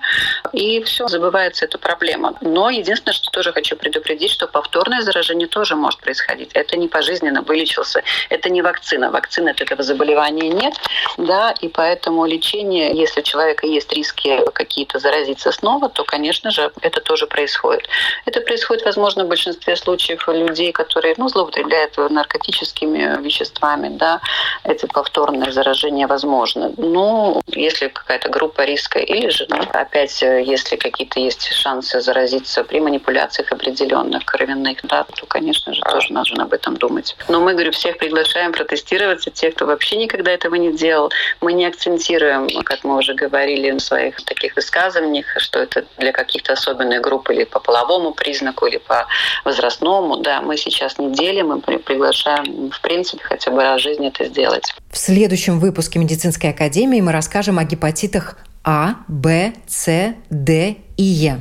и 0.52 0.82
все, 0.82 1.08
забывается 1.08 1.64
эта 1.64 1.78
проблема. 1.78 2.34
Но 2.40 2.70
единственное, 2.70 3.14
что 3.14 3.30
тоже 3.30 3.52
хочу 3.52 3.76
предупредить, 3.76 4.30
что 4.30 4.46
повторное 4.46 5.02
заражение 5.02 5.46
тоже 5.46 5.76
может 5.76 6.00
происходить. 6.00 6.50
Это 6.54 6.76
не 6.76 6.88
пожизненно 6.88 7.42
вылечился, 7.42 8.02
это 8.28 8.50
не 8.50 8.62
вакцина. 8.62 9.10
Вакцины 9.10 9.50
от 9.50 9.60
этого 9.60 9.82
заболевания 9.82 10.48
нет, 10.48 10.74
да, 11.16 11.54
и 11.60 11.68
поэтому 11.68 12.26
лечение, 12.26 12.94
если 12.94 13.20
у 13.20 13.24
человека 13.24 13.66
есть 13.66 13.92
риски 13.92 14.40
какие-то 14.52 14.98
заразиться 14.98 15.52
снова, 15.52 15.88
то, 15.88 16.04
конечно 16.04 16.50
же, 16.50 16.72
это 16.80 17.00
тоже 17.00 17.26
происходит. 17.26 17.88
Это 18.24 18.40
происходит, 18.40 18.84
возможно, 18.84 19.24
в 19.24 19.28
большинстве 19.28 19.76
случаев 19.76 20.26
людей, 20.28 20.72
которые 20.72 21.14
ну, 21.18 21.28
злоупотребляют 21.28 21.96
наркотическими 21.96 23.22
веществами, 23.22 23.88
да, 23.98 24.08
да, 24.08 24.20
это 24.64 24.86
повторное 24.86 25.50
заражение 25.52 26.06
возможно. 26.06 26.72
Ну, 26.76 27.42
если 27.48 27.88
какая-то 27.88 28.28
группа 28.28 28.64
риска, 28.64 28.98
или 28.98 29.28
же, 29.28 29.46
ну, 29.48 29.58
опять, 29.72 30.22
если 30.22 30.76
какие-то 30.76 31.20
есть 31.20 31.52
шансы 31.52 32.00
заразиться 32.00 32.64
при 32.64 32.80
манипуляциях 32.80 33.52
определенных 33.52 34.24
кровяных, 34.24 34.78
да, 34.84 35.04
то, 35.04 35.26
конечно 35.26 35.74
же, 35.74 35.82
тоже 35.82 36.12
нужно 36.12 36.44
об 36.44 36.52
этом 36.52 36.76
думать. 36.76 37.16
Но 37.28 37.40
мы, 37.40 37.52
говорю, 37.52 37.72
всех 37.72 37.98
приглашаем 37.98 38.52
протестироваться, 38.52 39.30
тех, 39.30 39.54
кто 39.54 39.66
вообще 39.66 39.96
никогда 39.96 40.30
этого 40.30 40.54
не 40.54 40.72
делал. 40.72 41.10
Мы 41.40 41.52
не 41.52 41.66
акцентируем, 41.66 42.48
как 42.64 42.84
мы 42.84 42.96
уже 42.96 43.14
говорили 43.14 43.70
в 43.70 43.80
своих 43.80 44.16
таких 44.24 44.56
высказываниях, 44.56 45.26
что 45.38 45.58
это 45.58 45.84
для 45.98 46.12
каких-то 46.12 46.52
особенных 46.52 47.00
групп 47.00 47.30
или 47.30 47.44
по 47.44 47.60
половому 47.60 48.12
признаку, 48.12 48.66
или 48.66 48.78
по 48.78 49.06
возрастному. 49.44 50.16
Да, 50.16 50.40
мы 50.40 50.56
сейчас 50.56 50.98
не 50.98 51.12
делим, 51.12 51.48
мы 51.66 51.78
приглашаем, 51.78 52.70
в 52.70 52.80
принципе, 52.80 53.22
хотя 53.24 53.50
бы 53.50 53.58
жизни 53.88 54.08
это 54.08 54.26
сделать. 54.26 54.72
В 54.90 54.98
следующем 54.98 55.58
выпуске 55.58 55.98
медицинской 55.98 56.50
академии 56.50 57.00
мы 57.00 57.12
расскажем 57.12 57.58
о 57.58 57.64
гепатитах 57.64 58.38
А, 58.64 58.96
Б, 59.08 59.52
С, 59.66 60.14
Д 60.30 60.76
и 60.96 61.02
Е, 61.02 61.40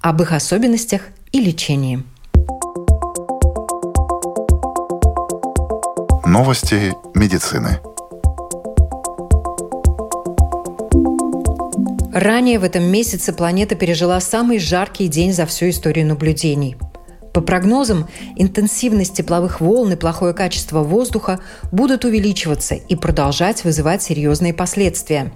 об 0.00 0.22
их 0.22 0.32
особенностях 0.32 1.02
и 1.32 1.40
лечении. 1.40 2.02
Новости 6.26 6.94
медицины. 7.14 7.80
Ранее 12.12 12.58
в 12.58 12.64
этом 12.64 12.84
месяце 12.84 13.32
планета 13.32 13.76
пережила 13.76 14.20
самый 14.20 14.58
жаркий 14.58 15.08
день 15.08 15.32
за 15.32 15.46
всю 15.46 15.70
историю 15.70 16.06
наблюдений– 16.06 16.76
по 17.32 17.40
прогнозам, 17.40 18.08
интенсивность 18.36 19.14
тепловых 19.14 19.60
волн 19.60 19.92
и 19.92 19.96
плохое 19.96 20.34
качество 20.34 20.82
воздуха 20.82 21.40
будут 21.72 22.04
увеличиваться 22.04 22.74
и 22.74 22.96
продолжать 22.96 23.64
вызывать 23.64 24.02
серьезные 24.02 24.54
последствия. 24.54 25.32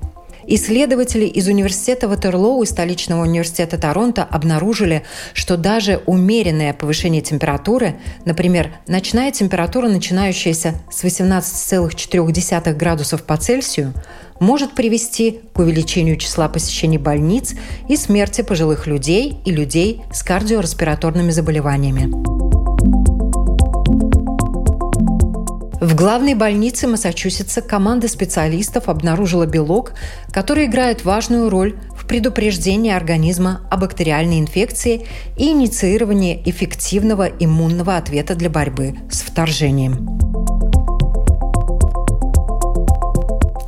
Исследователи 0.47 1.25
из 1.25 1.49
университета 1.49 2.09
Ватерлоу 2.09 2.63
и 2.63 2.67
столичного 2.67 3.23
университета 3.23 3.79
Торонто 3.79 4.25
обнаружили, 4.25 5.03
что 5.33 5.57
даже 5.57 6.03
умеренное 6.07 6.73
повышение 6.73 7.23
температуры, 7.23 7.97
например, 8.25 8.73
ночная 8.87 9.31
температура, 9.31 9.89
начинающаяся 9.89 10.75
с 10.91 11.05
18,4 11.05 12.75
градусов 12.75 13.23
по 13.23 13.37
Цельсию, 13.37 13.95
может 14.41 14.73
привести 14.73 15.41
к 15.53 15.59
увеличению 15.59 16.17
числа 16.17 16.49
посещений 16.49 16.99
больниц 16.99 17.55
и 17.89 17.97
смерти 17.97 18.43
пожилых 18.43 18.87
людей 18.87 19.41
и 19.45 19.51
людей 19.51 20.03
с 20.13 20.23
кардиореспираторными 20.23 21.31
заболеваниями. 21.31 22.44
В 25.85 25.95
главной 25.95 26.33
больнице 26.33 26.87
Массачусетса 26.87 27.61
команда 27.61 28.09
специалистов 28.09 28.89
обнаружила 28.89 29.45
белок, 29.45 29.93
который 30.33 30.65
играет 30.65 31.05
важную 31.05 31.51
роль 31.51 31.79
в 31.95 32.07
предупреждении 32.07 32.91
организма 32.91 33.61
о 33.71 33.77
бактериальной 33.77 34.41
инфекции 34.41 35.07
и 35.37 35.51
инициировании 35.51 36.41
эффективного 36.47 37.25
иммунного 37.25 37.99
ответа 37.99 38.35
для 38.35 38.49
борьбы 38.49 38.95
с 39.11 39.21
вторжением. 39.21 40.09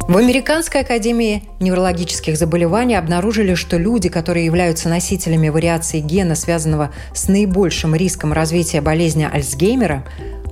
В 0.08 0.16
Американской 0.16 0.82
академии 0.82 1.42
неврологических 1.58 2.38
заболеваний 2.38 2.94
обнаружили, 2.94 3.54
что 3.54 3.76
люди, 3.76 4.08
которые 4.08 4.46
являются 4.46 4.88
носителями 4.88 5.49
вариации 5.49 5.99
гена, 5.99 6.37
связанного 6.37 6.92
с 7.12 7.26
наибольшим 7.26 7.94
риском 7.94 8.32
развития 8.32 8.80
болезни 8.80 9.28
Альцгеймера, 9.30 10.06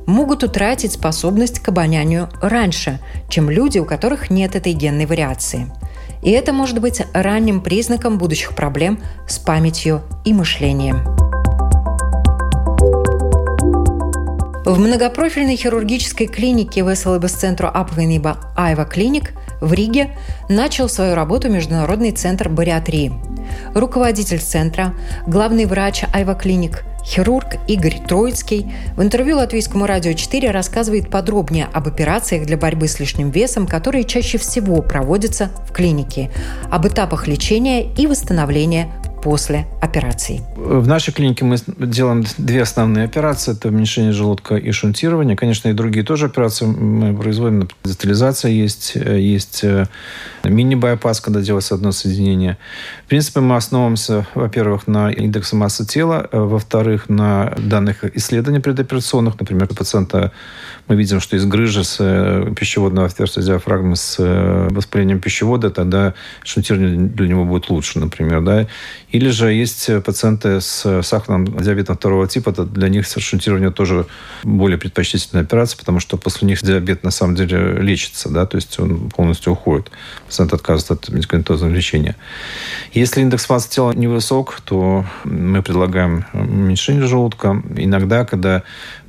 могут 0.07 0.43
утратить 0.45 0.93
способность 0.93 1.61
к 1.61 1.69
обонянию 1.69 2.29
раньше, 2.41 3.01
чем 3.29 3.51
люди, 3.51 3.79
у 3.79 3.85
которых 3.85 4.31
нет 4.31 4.55
этой 4.57 4.73
генной 4.73 5.07
вариации. 5.07 5.71
И 6.23 6.31
это 6.31 6.53
может 6.53 6.81
быть 6.81 7.03
ранним 7.13 7.61
признаком 7.61 8.19
будущих 8.19 8.55
проблем 8.55 8.99
с 9.29 9.39
памятью 9.39 10.03
и 10.25 10.33
мышлением. 10.33 11.05
В 14.65 14.79
многопрофильной 14.79 15.57
хирургической 15.57 16.27
клинике 16.27 16.83
ВСЛБ 16.83 17.27
центру 17.27 17.69
Апвениба 17.69 18.39
Айва 18.57 18.87
Клиник 18.87 19.35
в 19.65 19.73
Риге 19.73 20.11
начал 20.49 20.89
свою 20.89 21.15
работу 21.15 21.49
Международный 21.51 22.13
центр 22.13 22.49
бариатрии. 22.49 23.13
Руководитель 23.75 24.41
центра, 24.41 24.95
главный 25.27 25.67
врач 25.67 26.05
Айва 26.13 26.35
Клиник, 26.35 26.85
хирург 27.05 27.57
Игорь 27.69 28.01
Троицкий 28.07 28.73
в 28.97 29.03
интервью 29.03 29.37
Латвийскому 29.37 29.87
радио 29.87 30.13
4 30.13 30.51
рассказывает 30.51 31.11
подробнее 31.11 31.69
об 31.73 31.87
операциях 31.87 32.47
для 32.47 32.57
борьбы 32.57 32.89
с 32.89 32.99
лишним 32.99 33.31
весом, 33.31 33.67
которые 33.67 34.05
чаще 34.05 34.39
всего 34.39 34.81
проводятся 34.83 35.51
в 35.69 35.73
клинике, 35.73 36.31
об 36.71 36.87
этапах 36.87 37.27
лечения 37.27 37.85
и 37.93 38.07
восстановления 38.07 38.91
после 39.25 39.67
операций. 39.81 40.43
В 40.55 40.87
нашей 40.87 41.15
клинике 41.15 41.47
мы 41.47 41.57
делаем 41.79 42.25
две 42.37 42.61
основные 42.61 43.07
операции. 43.07 43.53
Это 43.53 43.69
уменьшение 43.69 44.13
желудка 44.13 44.57
и 44.57 44.71
шунтирование. 44.71 45.35
Конечно, 45.35 45.69
и 45.69 45.73
другие 45.73 46.05
тоже 46.05 46.27
операции 46.27 46.67
мы 46.67 47.17
производим. 47.17 47.67
Детализация 47.85 48.51
есть, 48.51 48.95
есть 48.97 49.65
э, 49.65 49.87
мини-байпас, 50.45 51.23
когда 51.23 51.41
делается 51.41 51.75
одно 51.75 51.93
соединение. 51.93 52.59
В 53.07 53.09
принципе, 53.09 53.41
мы 53.41 53.57
основываемся, 53.57 54.27
во-первых, 54.35 54.87
на 54.87 55.11
индексе 55.11 55.57
массы 55.57 55.87
тела, 55.87 56.29
э, 56.31 56.39
во-вторых, 56.39 57.09
на 57.09 57.55
данных 57.57 58.05
исследований 58.17 58.61
предоперационных. 58.61 59.41
Например, 59.41 59.69
у 59.71 59.75
пациента 59.75 60.33
мы 60.89 60.97
видим, 60.97 61.21
что 61.21 61.37
есть 61.37 61.47
грыжа 61.47 61.85
с 61.85 61.97
э, 62.01 62.53
пищеводного 62.59 63.07
отверстия 63.07 63.43
диафрагмы 63.43 63.97
с 63.97 64.17
воспалением 64.71 65.21
пищевода, 65.21 65.71
тогда 65.71 66.15
шунтирование 66.43 67.09
для 67.09 67.29
него 67.29 67.45
будет 67.45 67.71
лучше, 67.71 67.99
например. 67.99 68.43
Да? 68.43 68.67
Или 69.11 69.31
же 69.31 69.53
есть 69.53 69.91
пациенты 70.05 70.61
с 70.61 71.03
сахарным 71.03 71.47
диабетом 71.47 71.97
второго 71.97 72.27
типа, 72.29 72.51
это 72.51 72.65
для 72.65 72.89
них 72.89 73.07
шунтирование 73.07 73.71
тоже 73.71 74.07
более 74.43 74.79
предпочтительная 74.79 75.45
операция, 75.45 75.79
потому 75.79 76.01
что 76.01 76.17
после 76.17 76.47
них 76.47 76.63
диабет 76.63 77.03
на 77.05 77.11
самом 77.11 77.35
деле 77.35 77.79
лечится, 77.81 78.29
да, 78.29 78.47
то 78.47 78.57
есть 78.57 78.79
он 78.79 79.11
полностью 79.11 79.53
уходит. 79.53 79.91
Пациент 80.27 80.53
отказывается 80.53 80.95
от 80.95 81.09
медикаментозного 81.09 81.71
лечения. 81.71 82.17
Если 82.93 83.21
индекс 83.21 83.49
массы 83.49 83.71
тела 83.71 83.93
невысок, 83.93 84.61
то 84.65 85.05
мы 85.25 85.63
предлагаем 85.63 86.25
уменьшение 86.33 87.07
желудка. 87.07 87.63
Иногда, 87.77 88.25
когда 88.25 88.63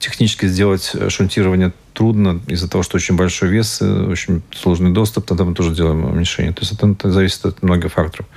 технически 0.05 0.45
сделать 0.45 0.93
шунтирование 1.09 1.73
трудно 1.93 2.41
из-за 2.47 2.69
того, 2.69 2.83
что 2.83 2.97
очень 2.97 3.15
большой 3.15 3.49
вес, 3.49 3.79
э, 3.81 4.05
очень 4.05 4.43
сложный 4.53 4.91
доступ, 4.91 5.25
тогда 5.25 5.45
мы 5.45 5.55
тоже 5.55 5.73
делаем 5.73 6.05
уменьшение. 6.05 6.53
То 6.53 6.61
есть 6.61 6.73
это, 6.73 7.11
зависит 7.11 7.45
от 7.45 7.63
многих 7.63 7.93
факторов. 7.93 8.27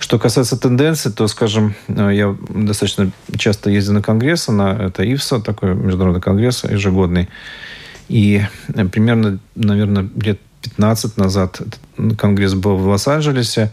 Что 0.00 0.18
касается 0.18 0.56
тенденций, 0.58 1.12
то, 1.12 1.28
скажем, 1.28 1.74
э, 1.86 2.10
я 2.14 2.36
достаточно 2.48 3.12
часто 3.36 3.70
ездил 3.70 3.94
на 3.94 4.02
конгрессы, 4.02 4.50
на 4.50 4.72
это 4.72 5.04
ИФСА, 5.14 5.40
такой 5.40 5.74
международный 5.74 6.22
конгресс 6.22 6.64
ежегодный. 6.64 7.28
И 8.08 8.42
э, 8.74 8.84
примерно, 8.86 9.38
наверное, 9.54 10.08
лет 10.16 10.40
15 10.62 11.16
назад 11.16 11.60
конгресс 12.16 12.54
был 12.54 12.76
в 12.76 12.88
Лос-Анджелесе. 12.88 13.70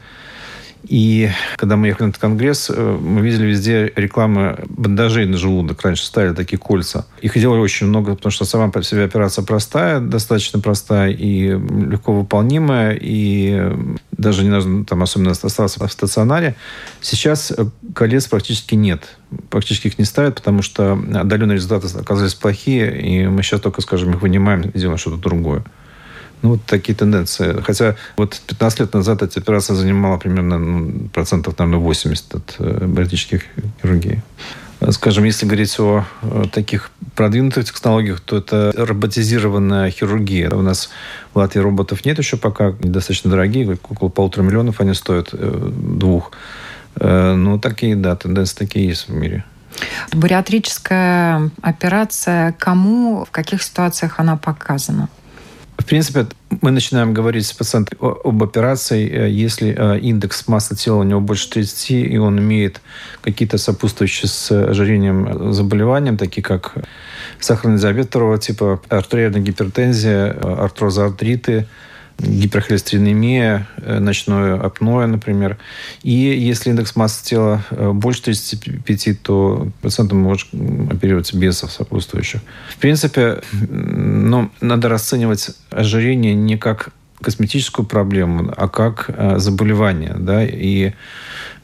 И 0.87 1.29
когда 1.57 1.75
мы 1.77 1.87
ехали 1.87 2.05
на 2.05 2.09
этот 2.09 2.21
конгресс, 2.21 2.69
э, 2.69 2.97
мы 3.01 3.21
видели 3.21 3.45
везде 3.47 3.91
рекламы 3.95 4.59
бандажей 4.67 5.25
на 5.25 5.37
желудок. 5.37 5.81
Раньше 5.81 6.05
ставили 6.05 6.33
такие 6.33 6.57
кольца. 6.57 7.05
Их 7.21 7.33
делали 7.37 7.59
очень 7.59 7.87
много, 7.87 8.15
потому 8.15 8.31
что 8.31 8.45
сама 8.45 8.69
по 8.69 8.83
себе 8.83 9.03
операция 9.03 9.43
простая, 9.43 9.99
достаточно 9.99 10.59
простая 10.59 11.11
и 11.11 11.49
легко 11.49 12.13
выполнимая. 12.13 12.97
И 12.99 13.71
даже 14.11 14.43
не 14.43 14.49
нужно 14.49 14.85
там 14.85 15.03
особенно 15.03 15.31
оставаться 15.31 15.85
в 15.85 15.91
стационаре. 15.91 16.55
Сейчас 17.01 17.51
э, 17.51 17.65
колец 17.93 18.27
практически 18.27 18.75
нет. 18.75 19.17
Практически 19.49 19.87
их 19.87 19.97
не 19.99 20.05
ставят, 20.05 20.35
потому 20.35 20.61
что 20.61 20.93
отдаленные 20.93 21.55
результаты 21.55 21.87
оказались 21.97 22.35
плохие, 22.35 23.01
и 23.01 23.27
мы 23.27 23.43
сейчас 23.43 23.59
только, 23.59 23.81
скажем, 23.81 24.11
их 24.11 24.21
вынимаем 24.21 24.61
и 24.61 24.79
делаем 24.79 24.97
что-то 24.97 25.17
другое. 25.17 25.63
Ну, 26.41 26.49
вот 26.51 26.63
такие 26.65 26.95
тенденции. 26.95 27.61
Хотя 27.61 27.95
вот 28.17 28.39
15 28.47 28.79
лет 28.79 28.93
назад 28.93 29.21
эта 29.21 29.39
операция 29.39 29.75
занимала 29.75 30.17
примерно 30.17 30.59
ну, 30.59 31.09
процентов, 31.09 31.57
наверное, 31.57 31.79
80 31.79 32.35
от 32.35 32.55
э, 32.59 32.87
хирургии. 33.81 34.21
Скажем, 34.91 35.23
если 35.23 35.45
говорить 35.45 35.79
о 35.79 36.05
таких 36.51 36.91
продвинутых 37.15 37.65
технологиях, 37.65 38.19
то 38.19 38.37
это 38.37 38.73
роботизированная 38.75 39.89
хирургия. 39.89 40.51
У 40.51 40.61
нас 40.61 40.89
в 41.33 41.37
Латвии 41.37 41.61
роботов 41.61 42.05
нет 42.05 42.17
еще 42.17 42.37
пока, 42.37 42.73
недостаточно 42.79 43.31
дорогие, 43.31 43.77
около 43.89 44.09
полутора 44.09 44.43
миллионов 44.43 44.81
они 44.81 44.93
стоят, 44.93 45.29
э, 45.33 45.71
двух. 45.71 46.31
Э, 46.97 47.33
ну, 47.35 47.57
такие, 47.57 47.95
да, 47.95 48.15
тенденции 48.15 48.55
такие 48.57 48.87
есть 48.87 49.07
в 49.07 49.13
мире. 49.13 49.43
Бариатрическая 50.13 51.51
операция, 51.61 52.53
кому, 52.59 53.25
в 53.25 53.31
каких 53.31 53.63
ситуациях 53.63 54.19
она 54.19 54.37
показана? 54.37 55.09
В 55.85 55.87
принципе, 55.87 56.25
мы 56.61 56.71
начинаем 56.71 57.13
говорить 57.13 57.45
с 57.45 57.53
пациентом 57.53 57.99
об 58.01 58.41
операции, 58.41 59.07
э, 59.07 59.29
если 59.29 59.75
э, 59.77 59.99
индекс 59.99 60.47
массы 60.47 60.75
тела 60.75 60.95
у 60.95 61.03
него 61.03 61.21
больше 61.21 61.47
30, 61.51 61.91
и 61.91 62.17
он 62.17 62.39
имеет 62.39 62.81
какие-то 63.21 63.59
сопутствующие 63.59 64.27
с 64.27 64.51
ожирением 64.51 65.53
заболевания, 65.53 66.17
такие 66.17 66.41
как 66.41 66.73
сахарный 67.39 67.77
диабет 67.77 68.07
второго 68.07 68.39
типа, 68.39 68.81
артериальная 68.89 69.41
гипертензия, 69.41 70.33
э, 70.33 70.55
артроза 70.55 71.05
артриты, 71.05 71.67
гиперхолестеринемия, 72.19 73.67
э, 73.77 73.99
ночное 73.99 74.59
апноэ, 74.59 75.05
например. 75.07 75.57
И 76.03 76.11
если 76.11 76.69
индекс 76.69 76.95
массы 76.95 77.25
тела 77.25 77.63
э, 77.71 77.91
больше 77.91 78.23
35, 78.23 79.21
то 79.21 79.67
пациенту 79.81 80.15
может 80.15 80.47
оперироваться 80.53 81.37
без 81.37 81.57
сопутствующих. 81.57 82.41
В 82.69 82.77
принципе, 82.77 83.41
ну, 83.51 84.49
надо 84.61 84.89
расценивать 84.89 85.51
ожирение 85.69 86.33
не 86.33 86.57
как 86.57 86.91
косметическую 87.21 87.85
проблему, 87.85 88.53
а 88.55 88.67
как 88.67 89.09
заболевание. 89.37 90.15
Да? 90.17 90.43
И 90.43 90.93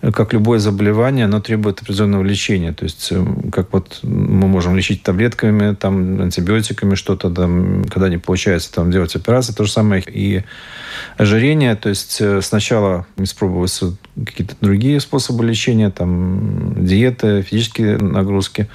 как 0.02 0.34
любое 0.34 0.58
заболевание, 0.58 1.26
оно 1.26 1.42
требует 1.42 1.82
определенного 1.82 2.24
лечения. 2.24 2.74
То 2.74 2.86
есть, 2.86 3.10
э, 3.12 3.24
как 3.52 3.72
вот 3.72 4.00
мы 4.02 4.48
можем 4.48 4.76
лечить 4.76 5.04
таблетками, 5.04 5.76
там, 5.76 6.20
антибиотиками 6.22 6.96
что-то, 6.96 7.30
там, 7.30 7.86
когда 7.86 8.10
не 8.10 8.18
получается 8.18 8.74
там, 8.74 8.92
делать 8.92 9.16
операции, 9.16 9.54
то 9.54 9.64
же 9.64 9.72
самое 9.72 10.04
и 10.08 10.44
ожирение. 11.18 11.76
То 11.76 11.90
есть, 11.90 12.18
э, 12.20 12.42
сначала 12.42 13.06
испробуются 13.18 13.96
какие-то 14.26 14.56
другие 14.60 15.00
способы 15.00 15.46
лечения, 15.46 15.92
там, 15.92 16.84
диеты, 16.84 17.44
физические 17.44 17.98
нагрузки. 17.98 18.68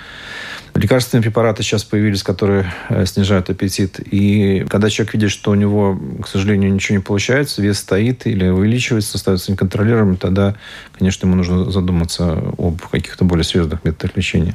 Лекарственные 0.77 1.23
препараты 1.23 1.63
сейчас 1.63 1.85
появились, 1.85 2.23
которые 2.23 2.71
э, 2.91 3.07
снижают 3.07 3.49
аппетит. 3.49 3.99
И 3.99 4.67
когда 4.69 4.91
человек 4.91 5.15
видит, 5.15 5.31
что 5.31 5.53
у 5.53 5.55
него, 5.55 5.99
к 6.23 6.29
сожалению, 6.29 6.71
ничего 6.73 6.99
не 6.99 7.03
получается, 7.03 7.63
вес 7.63 7.79
стоит 7.79 8.27
или 8.27 8.47
увеличивается, 8.47 9.17
становится 9.17 9.53
неконтролируемым, 9.53 10.19
тогда, 10.19 10.55
конечно, 10.99 11.27
ему 11.27 11.37
нужно 11.37 11.71
задуматься 11.71 12.43
об 12.59 12.83
каких-то 12.83 13.25
более 13.25 13.45
серьезных 13.45 13.85
методах 13.85 14.17
лечения. 14.19 14.55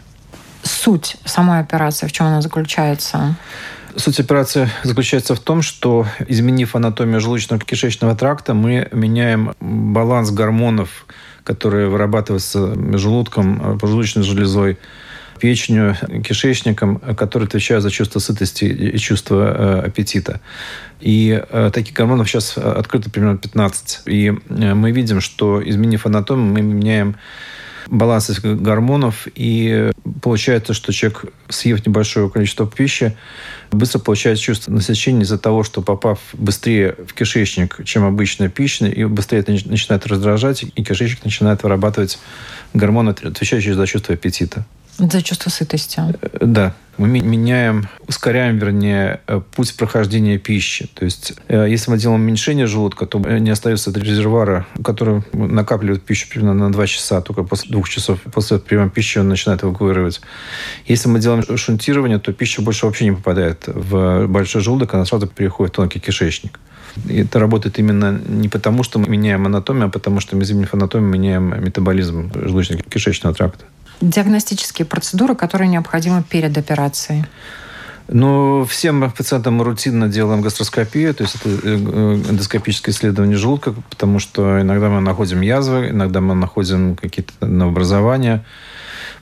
Суть 0.61 1.17
самой 1.25 1.59
операции, 1.59 2.05
в 2.05 2.11
чем 2.11 2.27
она 2.27 2.41
заключается? 2.41 3.35
Суть 3.95 4.19
операции 4.19 4.69
заключается 4.83 5.33
в 5.33 5.39
том, 5.39 5.63
что, 5.63 6.05
изменив 6.27 6.75
анатомию 6.75 7.19
желудочно-кишечного 7.19 8.15
тракта, 8.15 8.53
мы 8.53 8.87
меняем 8.91 9.55
баланс 9.59 10.29
гормонов, 10.29 11.07
которые 11.43 11.89
вырабатываются 11.89 12.75
желудком, 12.99 13.79
поджелудочной 13.79 14.21
железой, 14.21 14.77
печенью, 15.41 15.97
кишечником, 16.23 16.99
которые 17.17 17.47
отвечают 17.47 17.81
за 17.81 17.89
чувство 17.89 18.19
сытости 18.19 18.65
и 18.65 18.97
чувство 18.99 19.81
э, 19.81 19.87
аппетита. 19.87 20.39
И 20.99 21.43
э, 21.49 21.71
таких 21.73 21.95
гормонов 21.95 22.29
сейчас 22.29 22.57
открыто 22.57 23.09
примерно 23.09 23.39
15. 23.39 24.01
И 24.05 24.27
э, 24.27 24.73
мы 24.75 24.91
видим, 24.91 25.19
что, 25.19 25.67
изменив 25.67 26.05
анатомию, 26.05 26.53
мы 26.53 26.61
меняем 26.61 27.15
баланс 27.87 28.29
этих 28.29 28.43
гормонов, 28.61 29.27
и 29.33 29.89
получается, 30.21 30.75
что 30.75 30.93
человек, 30.93 31.25
съев 31.49 31.83
небольшое 31.87 32.29
количество 32.29 32.67
пищи, 32.67 33.17
быстро 33.71 33.97
получает 33.97 34.37
чувство 34.37 34.71
насыщения 34.71 35.23
из-за 35.23 35.39
того, 35.39 35.63
что 35.63 35.81
попав 35.81 36.19
быстрее 36.33 36.95
в 37.07 37.15
кишечник, 37.15 37.83
чем 37.83 38.05
обычная 38.05 38.49
пища, 38.49 38.85
и 38.85 39.05
быстрее 39.05 39.39
это 39.39 39.51
начинает 39.51 40.05
раздражать, 40.05 40.63
и 40.63 40.83
кишечник 40.83 41.23
начинает 41.23 41.63
вырабатывать 41.63 42.19
гормоны, 42.75 43.09
отвечающие 43.09 43.73
за 43.73 43.87
чувство 43.87 44.13
аппетита. 44.13 44.65
За 45.01 45.21
чувство 45.23 45.49
сытости. 45.49 45.99
Э, 45.99 46.45
да. 46.45 46.73
Мы 46.97 47.07
меняем, 47.07 47.87
ускоряем, 48.07 48.59
вернее, 48.59 49.21
э, 49.25 49.41
путь 49.55 49.75
прохождения 49.75 50.37
пищи. 50.37 50.87
То 50.93 51.05
есть, 51.05 51.33
э, 51.47 51.65
если 51.67 51.89
мы 51.89 51.97
делаем 51.97 52.21
уменьшение 52.21 52.67
желудка, 52.67 53.07
то 53.07 53.17
не 53.17 53.49
остается 53.49 53.91
резервуара, 53.91 54.67
который 54.83 55.23
накапливает 55.33 56.03
пищу 56.03 56.27
примерно 56.29 56.53
на 56.53 56.71
2 56.71 56.85
часа. 56.85 57.21
Только 57.21 57.43
после 57.43 57.71
двух 57.71 57.89
часов 57.89 58.19
после 58.31 58.59
приема 58.59 58.91
пищи 58.91 59.17
он 59.17 59.29
начинает 59.29 59.63
эвакуировать. 59.63 60.21
Если 60.85 61.09
мы 61.09 61.19
делаем 61.19 61.57
шунтирование, 61.57 62.19
то 62.19 62.31
пища 62.33 62.61
больше 62.61 62.85
вообще 62.85 63.05
не 63.05 63.13
попадает 63.13 63.63
в 63.65 64.27
большой 64.27 64.61
желудок, 64.61 64.93
она 64.93 65.05
сразу 65.05 65.25
переходит 65.25 65.73
в 65.73 65.77
тонкий 65.77 65.99
кишечник. 65.99 66.59
И 67.07 67.21
это 67.21 67.39
работает 67.39 67.79
именно 67.79 68.21
не 68.27 68.49
потому, 68.49 68.83
что 68.83 68.99
мы 68.99 69.07
меняем 69.07 69.47
анатомию, 69.47 69.85
а 69.85 69.89
потому 69.89 70.19
что 70.19 70.35
мы, 70.35 70.43
изменив 70.43 70.73
анатомию, 70.73 71.09
меняем 71.09 71.63
метаболизм 71.63 72.27
желудочно-кишечного 72.35 73.33
тракта 73.33 73.65
диагностические 74.01 74.85
процедуры, 74.85 75.35
которые 75.35 75.67
необходимы 75.67 76.23
перед 76.23 76.57
операцией? 76.57 77.25
Ну, 78.07 78.65
всем 78.65 79.09
пациентам 79.09 79.53
мы 79.53 79.63
рутинно 79.63 80.09
делаем 80.09 80.41
гастроскопию, 80.41 81.13
то 81.13 81.23
есть 81.23 81.35
это 81.35 81.49
э, 81.63 81.75
эндоскопическое 81.75 82.93
исследование 82.93 83.37
желудка, 83.37 83.73
потому 83.89 84.19
что 84.19 84.59
иногда 84.59 84.89
мы 84.89 84.99
находим 84.99 85.39
язвы, 85.39 85.91
иногда 85.91 86.19
мы 86.19 86.35
находим 86.35 86.97
какие-то 86.97 87.45
новообразования, 87.45 88.43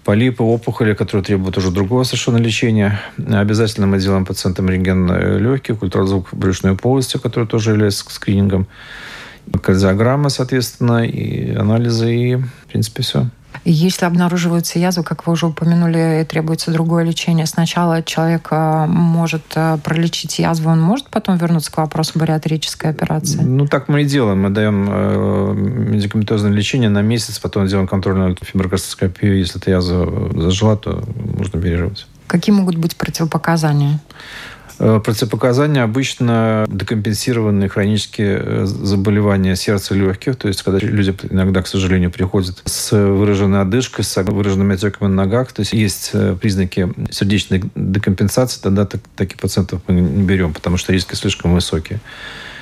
полипы, 0.03 0.41
опухоли, 0.41 0.95
которые 0.95 1.23
требуют 1.23 1.55
уже 1.57 1.69
другого 1.69 2.03
совершенно 2.03 2.37
лечения. 2.37 2.99
Обязательно 3.27 3.85
мы 3.85 3.99
делаем 3.99 4.25
пациентам 4.25 4.69
рентген 4.69 5.37
легких, 5.37 5.83
ультразвук 5.83 6.29
брюшной 6.31 6.75
полости, 6.75 7.17
который 7.17 7.47
тоже 7.47 7.71
является 7.71 8.05
скринингом, 8.09 8.65
кардиограмма, 9.61 10.29
соответственно, 10.29 11.05
и 11.05 11.53
анализы, 11.53 12.15
и, 12.15 12.35
в 12.37 12.67
принципе, 12.67 13.03
все. 13.03 13.29
Если 13.65 14.05
обнаруживаются 14.05 14.79
язвы, 14.79 15.03
как 15.03 15.27
вы 15.27 15.33
уже 15.33 15.47
упомянули, 15.47 16.25
требуется 16.29 16.71
другое 16.71 17.03
лечение. 17.03 17.45
Сначала 17.45 18.01
человек 18.03 18.47
э, 18.51 18.85
может 18.87 19.43
э, 19.55 19.77
пролечить 19.83 20.39
язву, 20.39 20.69
он 20.69 20.81
может 20.81 21.09
потом 21.09 21.37
вернуться 21.37 21.71
к 21.71 21.77
вопросу 21.77 22.17
бариатрической 22.19 22.89
операции? 22.89 23.39
Ну, 23.41 23.67
так 23.67 23.87
мы 23.89 24.03
и 24.03 24.05
делаем. 24.05 24.41
Мы 24.41 24.49
даем 24.49 24.87
э, 24.89 25.53
медикаментозное 25.53 26.51
лечение 26.51 26.89
на 26.89 27.01
месяц, 27.01 27.39
потом 27.39 27.67
делаем 27.67 27.87
контрольную 27.87 28.37
фиброгастроскопию. 28.41 29.37
Если 29.37 29.59
эта 29.59 29.71
язва 29.71 30.31
зажила, 30.41 30.77
то 30.77 31.03
можно 31.37 31.59
оперировать. 31.59 32.07
Какие 32.27 32.55
могут 32.55 32.75
быть 32.75 32.95
противопоказания? 32.95 33.99
Э, 34.79 35.01
противопоказания 35.03 35.83
обычно 35.83 36.65
декомпенсированные 36.69 37.67
хронические 37.67 38.41
э, 38.41 38.65
заболевания 38.65 39.57
сердца 39.57 39.93
и 39.93 39.97
легких. 39.97 40.37
То 40.37 40.47
есть, 40.47 40.63
когда 40.63 40.79
люди 40.79 41.13
иногда, 41.29 41.61
к 41.61 41.67
сожалению, 41.67 42.11
приходят 42.11 42.61
с 42.63 42.91
выраженной 42.91 43.61
одышкой, 43.61 44.05
с 44.05 44.23
выраженными 44.23 44.75
отеками 44.75 45.09
на 45.09 45.25
ногах, 45.25 45.51
то 45.51 45.61
есть 45.61 45.73
есть 45.73 46.11
э, 46.13 46.37
признаки 46.39 46.93
сердечной 47.11 47.63
декомпенсации, 47.75 48.61
тогда 48.61 48.87
таких 49.15 49.37
пациентов 49.37 49.81
мы 49.87 49.95
не 49.95 50.23
берем, 50.23 50.53
потому 50.53 50.77
что 50.77 50.93
риски 50.93 51.15
слишком 51.15 51.53
высокие. 51.53 51.99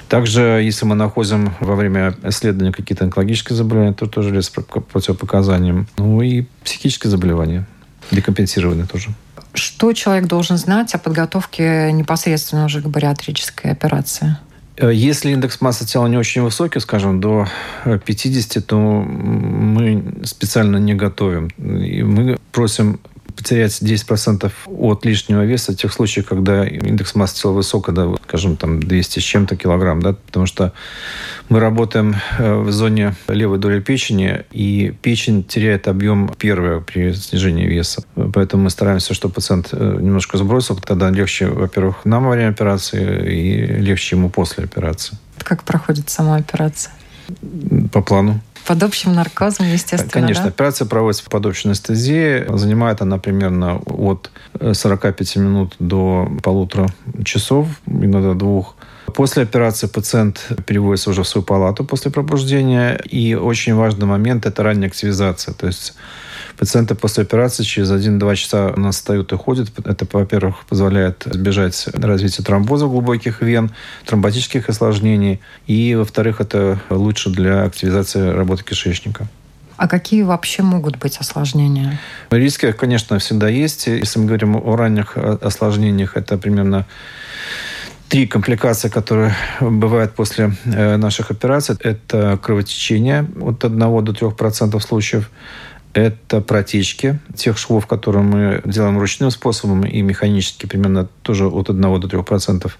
Также, 0.09 0.41
если 0.63 0.85
мы 0.85 0.95
находим 0.95 1.53
во 1.59 1.75
время 1.75 2.15
исследования 2.23 2.71
какие-то 2.71 3.03
онкологические 3.03 3.55
заболевания, 3.55 3.93
то 3.93 4.07
тоже 4.07 4.29
является 4.29 4.61
противопоказанием. 4.61 5.87
Ну 5.97 6.21
и 6.21 6.45
психические 6.63 7.11
заболевания 7.11 7.67
декомпенсированные 8.09 8.87
тоже. 8.87 9.09
Что 9.57 9.91
человек 9.93 10.27
должен 10.27 10.57
знать 10.57 10.93
о 10.93 10.99
подготовке 10.99 11.91
непосредственно 11.91 12.65
уже 12.65 12.81
к 12.81 12.85
бариатрической 12.85 13.71
операции? 13.71 14.37
Э, 14.77 14.93
если 14.93 15.31
индекс 15.31 15.61
массы 15.61 15.85
тела 15.85 16.07
не 16.07 16.17
очень 16.17 16.43
высокий, 16.43 16.79
скажем, 16.79 17.19
до 17.19 17.47
50, 17.83 18.65
то 18.65 18.77
мы 18.77 20.03
специально 20.23 20.77
не 20.77 20.93
готовим. 20.93 21.47
И 21.57 22.03
мы 22.03 22.37
просим 22.51 22.99
потерять 23.37 23.81
10% 23.81 24.51
от 24.65 25.05
лишнего 25.05 25.45
веса 25.45 25.71
в 25.71 25.75
тех 25.75 25.93
случаях, 25.93 26.25
когда 26.25 26.65
индекс 26.65 27.15
массы 27.15 27.41
тела 27.41 27.53
высок, 27.53 27.93
да, 27.93 28.13
скажем, 28.23 28.57
там 28.57 28.81
200 28.81 29.19
с 29.19 29.23
чем-то 29.23 29.55
килограмм, 29.55 30.01
да, 30.01 30.13
потому 30.13 30.45
что 30.45 30.73
мы 31.49 31.59
работаем 31.59 32.15
э, 32.37 32.55
в 32.55 32.71
зоне 32.71 33.15
левой 33.27 33.59
доли 33.59 33.79
печени, 33.79 34.43
и 34.51 34.93
печень 35.01 35.43
теряет 35.43 35.87
объем 35.87 36.33
первое 36.37 36.79
при 36.79 37.13
снижении 37.13 37.67
веса. 37.67 38.03
Поэтому 38.33 38.63
мы 38.63 38.69
стараемся, 38.69 39.13
чтобы 39.13 39.35
пациент 39.35 39.69
э, 39.71 39.97
немножко 40.01 40.37
сбросил, 40.37 40.75
тогда 40.75 41.09
легче, 41.09 41.47
во-первых, 41.47 42.05
нам 42.05 42.25
во 42.25 42.31
время 42.31 42.49
операции 42.49 43.33
и 43.33 43.65
легче 43.81 44.15
ему 44.15 44.29
после 44.29 44.63
операции. 44.63 45.17
Как 45.37 45.63
проходит 45.63 46.09
сама 46.09 46.37
операция? 46.37 46.93
По 47.91 48.01
плану. 48.01 48.41
Под 48.67 48.83
общим 48.83 49.13
наркозом, 49.13 49.65
естественно, 49.65 50.11
Конечно, 50.11 50.43
да? 50.43 50.49
операция 50.49 50.85
проводится 50.85 51.23
под 51.29 51.45
общей 51.45 51.69
анестезией. 51.69 52.45
Занимает 52.57 53.01
она 53.01 53.17
примерно 53.17 53.77
от 53.77 54.29
45 54.59 55.35
минут 55.37 55.75
до 55.79 56.29
полутора 56.43 56.89
часов, 57.23 57.67
иногда 57.87 58.33
двух. 58.33 58.75
После 59.15 59.43
операции 59.43 59.87
пациент 59.87 60.45
переводится 60.65 61.09
уже 61.11 61.23
в 61.23 61.27
свою 61.27 61.45
палату 61.45 61.85
после 61.85 62.11
пробуждения. 62.11 62.99
И 63.09 63.35
очень 63.35 63.73
важный 63.73 64.05
момент– 64.05 64.45
это 64.45 64.63
ранняя 64.63 64.89
активизация. 64.89 65.53
То 65.53 65.67
есть 65.67 65.93
Пациенты 66.57 66.95
после 66.95 67.23
операции 67.23 67.63
через 67.63 67.91
1-2 67.91 68.35
часа 68.35 68.73
у 68.75 68.79
нас 68.79 68.95
встают 68.95 69.31
и 69.31 69.37
ходят. 69.37 69.69
Это, 69.85 70.07
во-первых, 70.11 70.65
позволяет 70.67 71.27
избежать 71.27 71.87
развития 71.93 72.41
тромбоза 72.41 72.87
глубоких 72.87 73.41
вен, 73.41 73.71
тромботических 74.05 74.67
осложнений. 74.67 75.39
И, 75.67 75.93
во-вторых, 75.93 76.41
это 76.41 76.79
лучше 76.89 77.29
для 77.29 77.63
активизации 77.63 78.29
работы 78.29 78.63
кишечника. 78.63 79.27
А 79.77 79.87
какие 79.87 80.23
вообще 80.23 80.63
могут 80.63 80.97
быть 80.97 81.17
осложнения? 81.17 81.99
Риски, 82.31 82.71
конечно, 82.71 83.19
всегда 83.19 83.47
есть. 83.47 83.85
Если 83.85 84.17
мы 84.17 84.25
говорим 84.25 84.55
о 84.55 84.75
ранних 84.75 85.15
осложнениях, 85.15 86.17
это 86.17 86.39
примерно 86.39 86.87
три 88.09 88.25
компликации, 88.25 88.89
которые 88.89 89.35
бывают 89.59 90.15
после 90.15 90.53
э, 90.65 90.97
наших 90.97 91.29
операций. 91.29 91.75
Это 91.79 92.39
кровотечение 92.41 93.27
от 93.39 93.63
1 93.63 93.77
до 93.77 94.11
3% 94.11 94.79
случаев 94.79 95.29
это 95.97 96.41
протечки 96.41 97.19
тех 97.33 97.57
швов, 97.57 97.87
которые 97.87 98.21
мы 98.21 98.61
делаем 98.65 98.99
ручным 98.99 99.31
способом 99.31 99.83
и 99.83 100.01
механически 100.01 100.67
примерно 100.67 101.07
тоже 101.23 101.47
от 101.47 101.71
1 101.71 101.81
до 101.81 102.07
3%. 102.07 102.71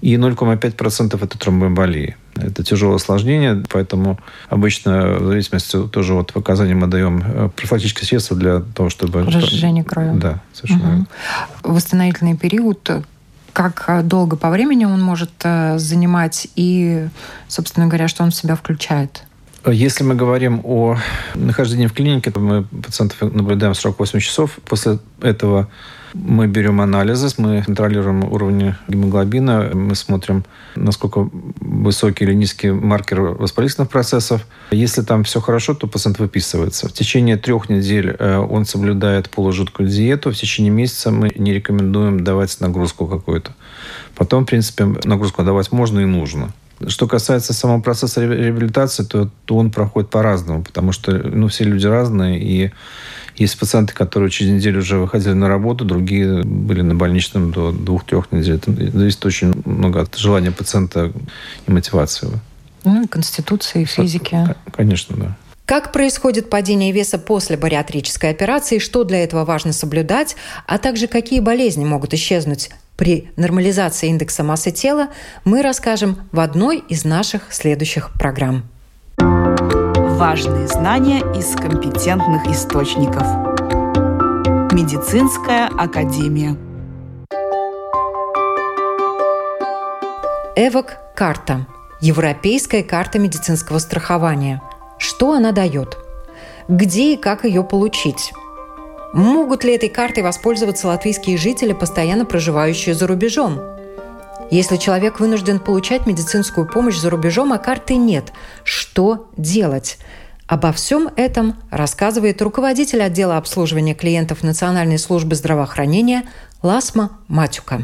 И 0.00 0.14
0,5% 0.14 1.24
это 1.24 1.38
тромбоэмболии. 1.38 2.16
Это 2.36 2.62
тяжелое 2.62 2.96
осложнение, 2.96 3.64
поэтому 3.70 4.20
обычно, 4.50 5.14
в 5.18 5.26
зависимости 5.26 5.88
тоже 5.88 6.14
от 6.14 6.32
показаний, 6.32 6.74
мы 6.74 6.86
даем 6.86 7.22
э, 7.24 7.48
профилактические 7.56 8.06
средства 8.06 8.36
для 8.36 8.60
того, 8.60 8.88
чтобы... 8.88 9.24
Разжижение 9.24 9.82
крови. 9.82 10.16
Да, 10.18 10.40
совершенно 10.52 11.06
угу. 11.62 11.72
Восстановительный 11.72 12.36
период 12.36 12.88
как 13.52 14.06
долго 14.06 14.36
по 14.36 14.50
времени 14.50 14.84
он 14.84 15.00
может 15.00 15.30
э, 15.42 15.78
занимать 15.78 16.48
и, 16.54 17.08
собственно 17.48 17.86
говоря, 17.86 18.06
что 18.08 18.22
он 18.22 18.30
в 18.30 18.34
себя 18.34 18.54
включает? 18.56 19.24
Если 19.66 20.04
мы 20.04 20.14
говорим 20.14 20.60
о 20.64 20.98
нахождении 21.34 21.86
в 21.86 21.94
клинике, 21.94 22.30
то 22.30 22.38
мы 22.38 22.64
пациентов 22.64 23.22
наблюдаем 23.22 23.74
48 23.74 24.20
часов. 24.20 24.58
После 24.66 24.98
этого 25.22 25.68
мы 26.12 26.46
берем 26.46 26.82
анализы, 26.82 27.28
мы 27.38 27.62
контролируем 27.62 28.24
уровни 28.24 28.76
гемоглобина, 28.88 29.70
мы 29.72 29.94
смотрим, 29.94 30.44
насколько 30.76 31.30
высокий 31.60 32.24
или 32.24 32.34
низкий 32.34 32.70
маркер 32.70 33.20
воспалительных 33.20 33.88
процессов. 33.88 34.46
Если 34.70 35.00
там 35.00 35.24
все 35.24 35.40
хорошо, 35.40 35.74
то 35.74 35.86
пациент 35.86 36.18
выписывается. 36.18 36.88
В 36.88 36.92
течение 36.92 37.38
трех 37.38 37.70
недель 37.70 38.14
э, 38.18 38.36
он 38.36 38.66
соблюдает 38.66 39.30
полужидкую 39.30 39.88
диету. 39.88 40.30
В 40.30 40.36
течение 40.36 40.70
месяца 40.70 41.10
мы 41.10 41.32
не 41.34 41.54
рекомендуем 41.54 42.22
давать 42.22 42.60
нагрузку 42.60 43.06
какую-то. 43.06 43.52
Потом, 44.14 44.44
в 44.44 44.46
принципе, 44.46 44.84
нагрузку 45.04 45.42
давать 45.42 45.72
можно 45.72 46.00
и 46.00 46.04
нужно. 46.04 46.52
Что 46.88 47.06
касается 47.06 47.52
самого 47.52 47.80
процесса 47.80 48.24
реабилитации, 48.24 49.04
то, 49.04 49.30
то 49.44 49.56
он 49.56 49.70
проходит 49.70 50.10
по-разному, 50.10 50.62
потому 50.62 50.92
что 50.92 51.12
ну, 51.12 51.48
все 51.48 51.64
люди 51.64 51.86
разные, 51.86 52.40
и 52.40 52.70
есть 53.36 53.58
пациенты, 53.58 53.92
которые 53.94 54.30
через 54.30 54.52
неделю 54.52 54.80
уже 54.80 54.98
выходили 54.98 55.32
на 55.32 55.48
работу, 55.48 55.84
другие 55.84 56.42
были 56.44 56.82
на 56.82 56.94
больничном 56.94 57.50
до 57.52 57.72
двух-трех 57.72 58.30
недель. 58.30 58.56
Это 58.56 58.72
зависит 58.72 59.24
очень 59.26 59.52
много 59.64 60.02
от 60.02 60.14
желания 60.16 60.52
пациента 60.52 61.12
и 61.66 61.72
мотивации. 61.72 62.28
Ну, 62.84 63.08
конституции, 63.08 63.84
физики. 63.84 64.54
Конечно, 64.72 65.16
да. 65.16 65.36
Как 65.66 65.92
происходит 65.92 66.50
падение 66.50 66.92
веса 66.92 67.18
после 67.18 67.56
бариатрической 67.56 68.30
операции, 68.30 68.78
что 68.78 69.02
для 69.02 69.24
этого 69.24 69.46
важно 69.46 69.72
соблюдать, 69.72 70.36
а 70.66 70.76
также 70.78 71.06
какие 71.06 71.40
болезни 71.40 71.86
могут 71.86 72.12
исчезнуть 72.12 72.70
при 72.96 73.30
нормализации 73.36 74.08
индекса 74.08 74.44
массы 74.44 74.70
тела, 74.70 75.08
мы 75.44 75.62
расскажем 75.62 76.28
в 76.32 76.40
одной 76.40 76.78
из 76.88 77.04
наших 77.04 77.52
следующих 77.52 78.12
программ. 78.18 78.64
Важные 79.18 80.68
знания 80.68 81.20
из 81.36 81.54
компетентных 81.54 82.46
источников. 82.46 83.26
Медицинская 84.72 85.66
академия. 85.66 86.56
Эвок 90.56 90.98
карта. 91.16 91.66
Европейская 92.00 92.82
карта 92.82 93.18
медицинского 93.18 93.78
страхования– 93.78 94.60
что 94.98 95.32
она 95.32 95.52
дает? 95.52 95.98
Где 96.68 97.12
и 97.14 97.16
как 97.16 97.44
ее 97.44 97.62
получить? 97.62 98.32
Могут 99.14 99.62
ли 99.62 99.76
этой 99.76 99.88
картой 99.88 100.24
воспользоваться 100.24 100.88
латвийские 100.88 101.38
жители, 101.38 101.72
постоянно 101.72 102.24
проживающие 102.24 102.96
за 102.96 103.06
рубежом? 103.06 103.60
Если 104.50 104.76
человек 104.76 105.20
вынужден 105.20 105.60
получать 105.60 106.04
медицинскую 106.04 106.68
помощь 106.68 106.98
за 106.98 107.10
рубежом, 107.10 107.52
а 107.52 107.58
карты 107.58 107.94
нет, 107.94 108.32
что 108.64 109.28
делать? 109.36 109.98
Обо 110.48 110.72
всем 110.72 111.10
этом 111.14 111.54
рассказывает 111.70 112.42
руководитель 112.42 113.02
отдела 113.02 113.36
обслуживания 113.36 113.94
клиентов 113.94 114.42
Национальной 114.42 114.98
службы 114.98 115.36
здравоохранения 115.36 116.24
Ласма 116.60 117.20
Матюка. 117.28 117.82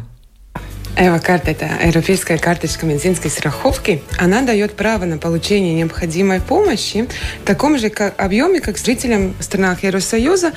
Эва-карта– 1.00 1.50
это 1.52 1.66
европейская 1.82 2.36
карточка 2.36 2.84
медицинской 2.84 3.30
страховки. 3.30 4.02
Она 4.18 4.42
дает 4.42 4.74
право 4.74 5.06
на 5.06 5.16
получение 5.16 5.72
необходимой 5.72 6.42
помощи 6.42 7.08
в 7.42 7.46
таком 7.46 7.78
же 7.78 7.86
объеме, 7.86 8.60
как 8.60 8.76
жителям 8.76 9.34
странах 9.40 9.82
Евросоюза, 9.82 10.52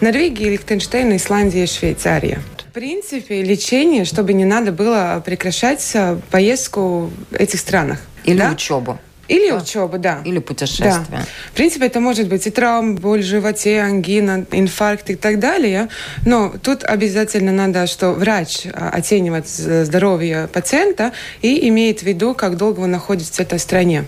Норвегии, 0.00 0.50
Лихтенштейна, 0.50 1.16
Исландии 1.16 1.64
и 1.64 1.66
Швейцарии. 1.66 2.38
В 2.70 2.72
принципе, 2.72 3.42
лечение, 3.42 4.04
чтобы 4.04 4.34
не 4.34 4.44
надо 4.44 4.70
было 4.70 5.20
прекращать 5.26 5.84
поездку 6.30 7.10
в 7.30 7.34
этих 7.34 7.58
странах. 7.58 8.00
Или 8.22 8.38
да? 8.38 8.52
учебу. 8.52 9.00
Или 9.28 9.50
да. 9.50 9.56
учеба, 9.56 9.98
да. 9.98 10.20
Или 10.24 10.38
путешествие. 10.38 11.06
Да. 11.10 11.26
В 11.52 11.52
принципе, 11.52 11.86
это 11.86 12.00
может 12.00 12.28
быть 12.28 12.46
и 12.46 12.50
травма, 12.50 12.94
боль 12.94 13.20
в 13.20 13.24
животе, 13.24 13.80
ангина, 13.80 14.46
инфаркт 14.50 15.10
и 15.10 15.14
так 15.14 15.38
далее. 15.38 15.88
Но 16.24 16.54
тут 16.62 16.82
обязательно 16.84 17.52
надо, 17.52 17.86
что 17.86 18.12
врач 18.12 18.66
а, 18.72 18.90
оценивает 18.90 19.46
здоровье 19.48 20.48
пациента 20.52 21.12
и 21.42 21.68
имеет 21.68 22.00
в 22.00 22.02
виду, 22.04 22.34
как 22.34 22.56
долго 22.56 22.80
он 22.80 22.90
находится 22.90 23.34
в 23.34 23.40
этой 23.40 23.58
стране. 23.58 24.04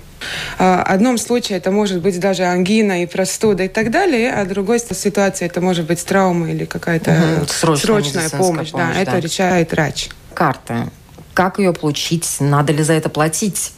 А, 0.59 0.85
в 0.85 0.93
одном 0.93 1.19
случае 1.19 1.59
это 1.59 1.71
может 1.71 2.01
быть 2.01 2.19
даже 2.19 2.45
ангина 2.45 3.03
и 3.03 3.07
простуда 3.07 3.65
и 3.65 3.69
так 3.69 3.91
далее, 3.91 4.33
а 4.33 4.45
в 4.45 4.49
другой 4.49 4.79
ситуации 4.79 5.47
это 5.47 5.61
может 5.61 5.87
быть 5.87 6.05
травма 6.05 6.51
или 6.51 6.65
какая-то 6.65 7.11
угу. 7.11 7.47
срочная, 7.47 7.77
срочная 7.77 8.31
помощь. 8.31 8.71
помощь. 8.71 8.73
Да, 8.73 8.93
да, 8.95 9.01
это 9.01 9.19
решает 9.19 9.73
врач. 9.73 10.09
Карта 10.35 10.89
как 11.35 11.59
ее 11.59 11.73
получить? 11.73 12.37
Надо 12.41 12.73
ли 12.73 12.83
за 12.83 12.95
это 12.95 13.09
платить? 13.09 13.73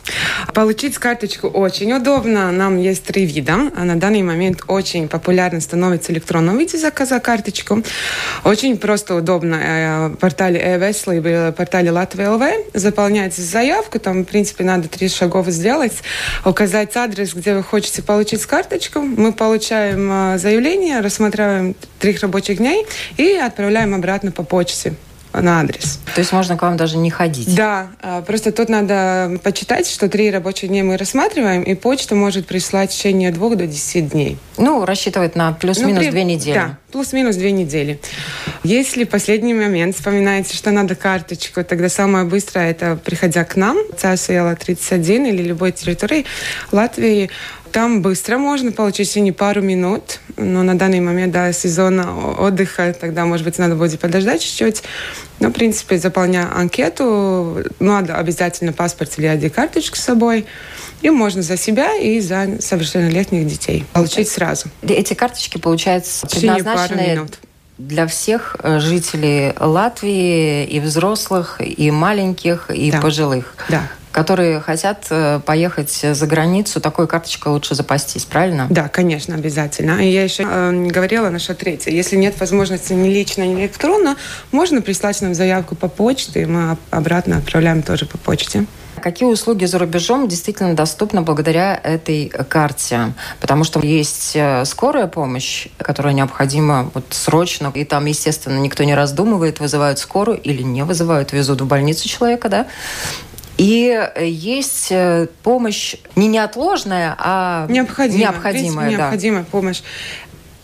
Получить 0.55 0.97
карточку 0.99 1.49
очень 1.49 1.93
удобно. 1.93 2.51
Нам 2.51 2.79
есть 2.79 3.05
три 3.05 3.25
вида. 3.27 3.71
А 3.77 3.85
на 3.85 3.97
данный 3.97 4.23
момент 4.23 4.63
очень 4.69 5.09
популярно 5.09 5.61
становится 5.61 6.13
электронном 6.13 6.59
виде 6.59 6.79
заказа 6.79 7.21
карточку. 7.21 7.83
Очень 8.45 8.79
просто 8.79 9.15
удобно 9.15 9.57
э, 9.57 10.09
в 10.09 10.17
портале 10.17 10.61
ЭВС 10.61 11.07
либо 11.07 11.51
в 11.51 11.53
портале 11.53 11.91
Латвия 11.91 12.31
ЛВ. 12.31 12.43
Заполнять 12.75 13.35
заявку. 13.35 13.99
Там, 13.99 14.23
в 14.23 14.25
принципе, 14.25 14.65
надо 14.65 14.89
три 14.89 15.09
шагов 15.09 15.47
сделать. 15.49 16.03
Указать 16.45 16.97
адрес, 16.97 17.35
где 17.35 17.55
вы 17.55 17.63
хотите 17.63 18.03
получить 18.03 18.45
карточку. 18.47 19.01
Мы 19.01 19.33
получаем 19.33 20.11
э, 20.11 20.39
заявление, 20.39 21.01
рассматриваем 21.01 21.77
три 21.99 22.17
рабочих 22.17 22.59
дней 22.59 22.87
и 23.17 23.33
отправляем 23.33 23.95
обратно 23.95 24.33
по 24.33 24.43
почте 24.43 24.95
на 25.33 25.61
адрес. 25.61 25.99
То 26.15 26.21
есть 26.21 26.33
можно 26.33 26.57
к 26.57 26.63
вам 26.63 26.77
даже 26.77 26.97
не 26.97 27.11
ходить? 27.11 27.55
Да, 27.55 27.89
а, 28.01 28.23
просто 28.23 28.53
тут 28.53 28.69
надо 28.69 29.39
почитать, 29.43 29.89
что 29.89 30.09
три 30.09 30.31
рабочих 30.31 30.69
дня 30.69 30.85
мы 30.85 30.97
рассматриваем, 30.97 31.63
и 31.63 31.75
почта 31.75 32.15
может 32.15 32.47
прислать 32.47 32.93
в 32.93 32.97
течение 32.97 33.31
двух 33.33 33.57
до 33.57 33.67
десяти 33.67 34.03
дней. 34.03 34.39
Ну, 34.59 34.85
рассчитывать 34.85 35.37
на 35.37 35.53
плюс-минус 35.53 35.95
ну, 35.95 36.01
при... 36.01 36.11
две 36.11 36.25
недели. 36.25 36.55
Да, 36.55 36.79
плюс-минус 36.93 37.37
две 37.37 37.53
недели. 37.53 37.99
Если 38.63 39.05
последний 39.05 39.55
момент 39.55 39.97
вспоминаете, 39.97 40.55
что 40.55 40.71
надо 40.71 40.95
карточку, 40.95 41.65
тогда 41.65 41.89
самое 41.89 42.27
быстрое 42.27 42.71
это 42.71 42.97
приходя 43.03 43.45
к 43.45 43.57
нам, 43.57 43.79
ЦАСУЭЛа 43.97 44.57
31 44.57 45.27
или 45.27 45.43
любой 45.43 45.73
территории 45.73 46.27
Латвии, 46.71 47.31
там 47.73 48.03
быстро 48.03 48.37
можно 48.37 48.71
получить, 48.71 49.17
не 49.17 49.33
пару 49.33 49.63
минут, 49.63 50.21
но 50.37 50.63
на 50.63 50.77
данный 50.77 51.01
момент, 51.01 51.33
да, 51.33 51.53
сезона 51.55 52.37
отдыха, 52.39 52.95
тогда, 52.99 53.25
может 53.25 53.47
быть, 53.47 53.57
надо 53.59 53.77
будет 53.77 53.99
подождать 53.99 54.43
чуть-чуть. 54.43 54.83
Но, 55.41 55.49
в 55.49 55.53
принципе, 55.53 55.97
заполняя 55.97 56.53
анкету, 56.55 57.65
надо 57.81 58.17
обязательно 58.19 58.75
паспорт 58.75 59.15
или 59.17 59.29
ID-карточку 59.29 59.97
с 59.97 60.01
собой. 60.01 60.45
И 61.03 61.11
можно 61.11 61.43
за 61.43 61.57
себя 61.57 61.97
и 61.97 62.21
за 62.21 62.61
совершеннолетних 62.61 63.47
детей 63.47 63.85
получить 63.93 64.29
сразу. 64.29 64.69
Эти 64.83 65.15
карточки, 65.15 65.59
получается, 65.59 66.27
предназначены 66.27 67.27
для 67.79 68.07
всех 68.07 68.57
э, 68.63 68.79
жителей 68.79 69.53
Латвии, 69.59 70.65
и 70.65 70.79
взрослых, 70.79 71.61
и 71.61 71.91
маленьких, 71.91 72.71
и 72.71 72.93
да. 72.93 73.01
пожилых. 73.01 73.55
Да. 73.69 73.83
которые 74.13 74.61
хотят 74.61 75.07
э, 75.09 75.41
поехать 75.45 75.91
за 75.91 76.27
границу, 76.27 76.81
такой 76.81 77.09
карточкой 77.09 77.53
лучше 77.53 77.75
запастись, 77.75 78.27
правильно? 78.27 78.67
Да, 78.69 78.89
конечно, 78.89 79.35
обязательно. 79.35 80.05
И 80.05 80.11
я 80.11 80.23
еще 80.23 80.45
э, 80.47 80.87
говорила, 80.89 81.31
наша 81.31 81.55
третья, 81.55 81.91
если 81.91 82.17
нет 82.17 82.39
возможности 82.39 82.93
ни 82.93 83.09
лично, 83.09 83.43
ни 83.43 83.63
электронно, 83.63 84.17
можно 84.53 84.83
прислать 84.83 85.21
нам 85.23 85.35
заявку 85.35 85.75
по 85.75 85.89
почте, 85.89 86.43
и 86.43 86.45
мы 86.45 86.77
обратно 86.91 87.39
отправляем 87.39 87.83
тоже 87.83 88.05
по 88.05 88.19
почте. 88.19 88.67
Какие 89.03 89.29
услуги 89.29 89.65
за 89.65 89.79
рубежом 89.79 90.29
действительно 90.29 90.75
доступны 90.75 91.23
благодаря 91.23 91.79
этой 91.83 92.29
карте? 92.29 93.15
Потому 93.41 93.65
что 93.65 93.81
есть 93.81 94.33
э, 94.35 94.65
скорая 94.65 95.09
помощь, 95.09 95.67
которая 95.77 96.15
необходима 96.15 96.91
вот 96.95 97.07
срочно, 97.11 97.73
и 97.75 97.85
там, 97.85 98.07
естественно, 98.07 98.59
никто 98.59 98.85
не 98.85 98.95
раздумывает, 98.95 99.59
вызывают 99.59 99.99
скорую 99.99 100.41
или 100.41 100.63
не 100.63 100.85
вызывают, 100.85 101.33
везут 101.33 101.63
в 101.63 101.67
больницу 101.67 102.09
человека, 102.09 102.49
да? 102.49 102.67
И 103.59 104.09
есть 104.21 104.89
э, 104.91 105.27
помощь 105.43 105.97
не 106.15 106.29
неотложная, 106.29 107.17
а 107.19 107.67
необходимая, 107.69 108.21
необходимая, 108.21 108.91
да. 108.91 108.97
необходимая 108.97 109.45
помощь. 109.45 109.83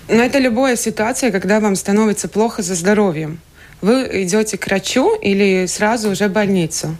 Но 0.07 0.23
это 0.23 0.39
любая 0.39 0.77
ситуация, 0.77 1.33
когда 1.33 1.59
вам 1.59 1.75
становится 1.75 2.29
плохо 2.29 2.63
за 2.63 2.77
здоровьем. 2.77 3.41
Вы 3.83 4.23
идете 4.23 4.59
к 4.59 4.67
врачу 4.67 5.17
или 5.17 5.67
сразу 5.67 6.11
уже 6.11 6.29
в 6.29 6.33
больницу. 6.33 6.97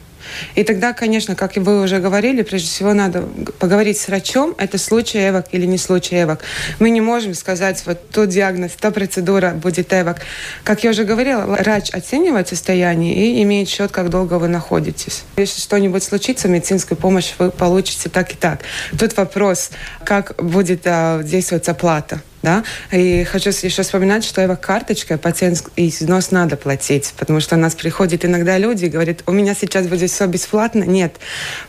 И 0.55 0.65
тогда, 0.65 0.93
конечно, 0.93 1.35
как 1.35 1.57
вы 1.57 1.83
уже 1.83 1.99
говорили, 1.99 2.43
прежде 2.43 2.69
всего 2.69 2.95
надо 2.95 3.23
поговорить 3.59 3.99
с 3.99 4.09
врачом, 4.09 4.55
это 4.59 4.79
случай 4.79 5.19
эвак 5.29 5.47
или 5.53 5.67
не 5.67 5.79
случай 5.79 6.23
эвак. 6.23 6.41
Мы 6.79 6.91
не 6.91 7.01
можем 7.01 7.35
сказать, 7.35 7.83
вот 7.87 8.11
тот 8.11 8.29
диагноз, 8.29 8.73
та 8.79 8.91
процедура 8.91 9.51
будет 9.51 9.93
эвак. 9.93 10.21
Как 10.65 10.85
я 10.85 10.91
уже 10.91 11.05
говорила, 11.05 11.43
врач 11.43 11.91
оценивает 11.91 12.49
состояние 12.49 13.15
и 13.15 13.43
имеет 13.43 13.69
счет, 13.69 13.91
как 13.91 14.11
долго 14.11 14.35
вы 14.35 14.49
находитесь. 14.49 15.25
Если 15.37 15.61
что-нибудь 15.61 16.03
случится, 16.03 16.49
медицинскую 16.49 16.99
помощь 16.99 17.35
вы 17.39 17.51
получите 17.51 18.09
так 18.09 18.33
и 18.33 18.37
так. 18.37 18.61
Тут 18.99 19.17
вопрос, 19.17 19.71
как 20.05 20.35
будет 20.43 20.83
а, 20.85 21.23
действовать 21.23 21.69
оплата. 21.69 22.21
Да? 22.43 22.63
И 22.93 23.25
хочу 23.25 23.51
еще 23.51 23.83
вспоминать, 23.83 24.25
что 24.25 24.45
эва 24.45 24.55
карточка 24.55 25.19
пациентский 25.19 25.89
износ 25.89 26.31
надо 26.31 26.57
платить, 26.57 27.13
потому 27.19 27.41
что 27.41 27.57
у 27.57 27.59
нас 27.59 27.75
приходят 27.75 28.25
иногда 28.25 28.59
люди 28.59 28.85
и 28.85 28.89
говорят, 28.89 29.23
у 29.27 29.33
меня 29.33 29.55
сейчас 29.55 29.87
будет 29.87 30.11
все 30.11 30.27
бесплатно. 30.27 30.85
Нет, 30.85 31.17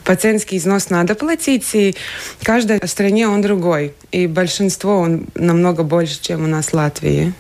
пациентский 0.03 0.57
износ 0.57 0.89
надо 0.89 1.15
платить, 1.15 1.67
и 1.73 1.95
в 2.39 2.45
каждой 2.45 2.79
стране 2.87 3.27
он 3.27 3.41
другой. 3.41 3.93
И 4.11 4.27
большинство 4.27 4.99
он 4.99 5.27
намного 5.35 5.83
больше, 5.83 6.21
чем 6.21 6.43
у 6.43 6.47
нас 6.47 6.67
в 6.67 6.73
Латвии. 6.73 7.33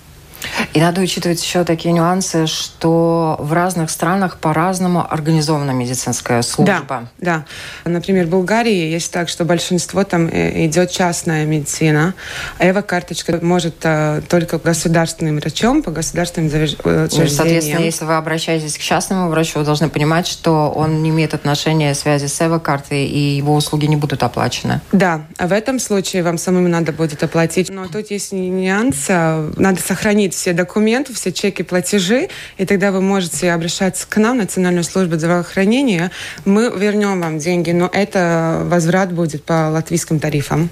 И 0.73 0.79
надо 0.79 1.01
учитывать 1.01 1.41
еще 1.43 1.63
такие 1.63 1.93
нюансы, 1.93 2.47
что 2.47 3.35
в 3.39 3.53
разных 3.53 3.89
странах 3.89 4.37
по-разному 4.37 5.05
организована 5.09 5.71
медицинская 5.71 6.41
служба. 6.41 6.85
Да, 6.87 7.03
да. 7.17 7.45
Например, 7.85 8.25
в 8.25 8.29
Болгарии 8.29 8.91
есть 8.91 9.11
так, 9.11 9.29
что 9.29 9.45
большинство 9.45 10.03
там 10.03 10.27
э, 10.27 10.65
идет 10.65 10.91
частная 10.91 11.45
медицина. 11.45 12.13
Эва-карточка 12.59 13.39
может 13.41 13.75
а, 13.83 14.21
только 14.21 14.59
государственным 14.59 15.39
врачом 15.39 15.81
по 15.81 15.91
государственным 15.91 16.49
э, 16.53 16.67
ну, 16.83 17.05
учреждениям. 17.05 17.29
Соответственно, 17.29 17.83
если 17.83 18.05
вы 18.05 18.15
обращаетесь 18.15 18.77
к 18.77 18.81
частному 18.81 19.29
врачу, 19.29 19.59
вы 19.59 19.65
должны 19.65 19.89
понимать, 19.89 20.27
что 20.27 20.69
он 20.69 21.01
не 21.03 21.09
имеет 21.09 21.33
отношения 21.33 21.93
связи 21.93 22.27
с 22.27 22.41
Эва-картой, 22.41 23.05
и 23.05 23.37
его 23.37 23.55
услуги 23.55 23.85
не 23.85 23.95
будут 23.95 24.23
оплачены. 24.23 24.81
Да, 24.91 25.21
а 25.37 25.47
в 25.47 25.51
этом 25.51 25.79
случае 25.79 26.23
вам 26.23 26.37
самому 26.37 26.67
надо 26.67 26.91
будет 26.91 27.23
оплатить. 27.23 27.69
Но 27.69 27.87
тут 27.87 28.11
есть 28.11 28.31
нюанс, 28.31 29.07
надо 29.09 29.81
сохранить 29.81 30.28
сохранить 30.29 30.33
все 30.33 30.53
документы, 30.53 31.13
все 31.13 31.31
чеки, 31.31 31.63
платежи, 31.63 32.29
и 32.57 32.65
тогда 32.65 32.91
вы 32.91 33.01
можете 33.01 33.51
обращаться 33.51 34.07
к 34.07 34.17
нам, 34.17 34.37
Национальную 34.37 34.83
службу 34.83 35.15
здравоохранения. 35.15 36.11
Мы 36.45 36.71
вернем 36.75 37.21
вам 37.21 37.39
деньги, 37.39 37.71
но 37.71 37.89
это 37.91 38.61
возврат 38.65 39.11
будет 39.11 39.43
по 39.43 39.69
латвийским 39.69 40.19
тарифам. 40.19 40.69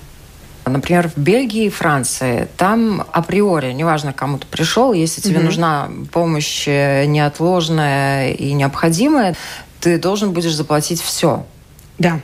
Например, 0.66 1.10
в 1.10 1.18
Бельгии 1.18 1.66
и 1.66 1.70
Франции, 1.70 2.48
там 2.58 3.06
априори, 3.14 3.72
неважно, 3.72 4.12
кому 4.12 4.38
ты 4.38 4.46
пришел, 4.48 4.94
если 4.94 5.22
тебе 5.22 5.38
mm-hmm. 5.38 5.44
нужна 5.44 5.90
помощь 6.12 6.68
неотложная 6.68 8.34
и 8.34 8.52
необходимая, 8.54 9.36
ты 9.80 9.98
должен 9.98 10.32
будешь 10.34 10.54
заплатить 10.54 11.02
все. 11.02 11.46
Да. 12.00 12.20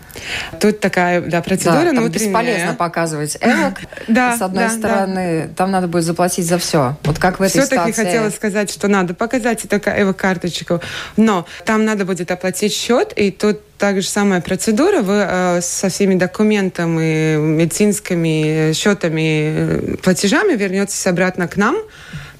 Тут 0.59 0.79
такая 0.79 1.21
да, 1.21 1.41
процедура 1.41 1.85
да, 1.85 1.93
там 1.93 2.09
бесполезно 2.09 2.75
показывать 2.75 3.37
эвок. 3.41 3.79
да, 4.07 4.37
с 4.37 4.41
одной 4.41 4.65
да, 4.65 4.69
стороны, 4.69 5.47
да. 5.47 5.53
там 5.55 5.71
надо 5.71 5.87
будет 5.87 6.03
заплатить 6.03 6.45
за 6.45 6.59
все. 6.59 6.95
Вот 7.03 7.17
как 7.17 7.39
в 7.39 7.41
этой 7.41 7.61
Все-таки 7.61 7.91
ситуации... 7.91 8.03
хотела 8.03 8.29
сказать, 8.29 8.71
что 8.71 8.87
надо 8.87 9.15
показать 9.15 9.67
только 9.67 9.89
эвок-карточку, 9.99 10.81
но 11.17 11.47
там 11.65 11.85
надо 11.85 12.05
будет 12.05 12.29
оплатить 12.29 12.73
счет, 12.73 13.13
и 13.15 13.31
тут 13.31 13.61
так 13.77 14.01
же 14.01 14.07
самая 14.07 14.41
процедура. 14.41 15.01
Вы 15.01 15.25
э, 15.27 15.61
со 15.61 15.89
всеми 15.89 16.15
документами, 16.15 17.37
медицинскими 17.37 18.73
счетами, 18.73 19.95
э, 19.95 19.95
платежами 20.03 20.53
вернетесь 20.53 21.05
обратно 21.07 21.47
к 21.47 21.57
нам 21.57 21.75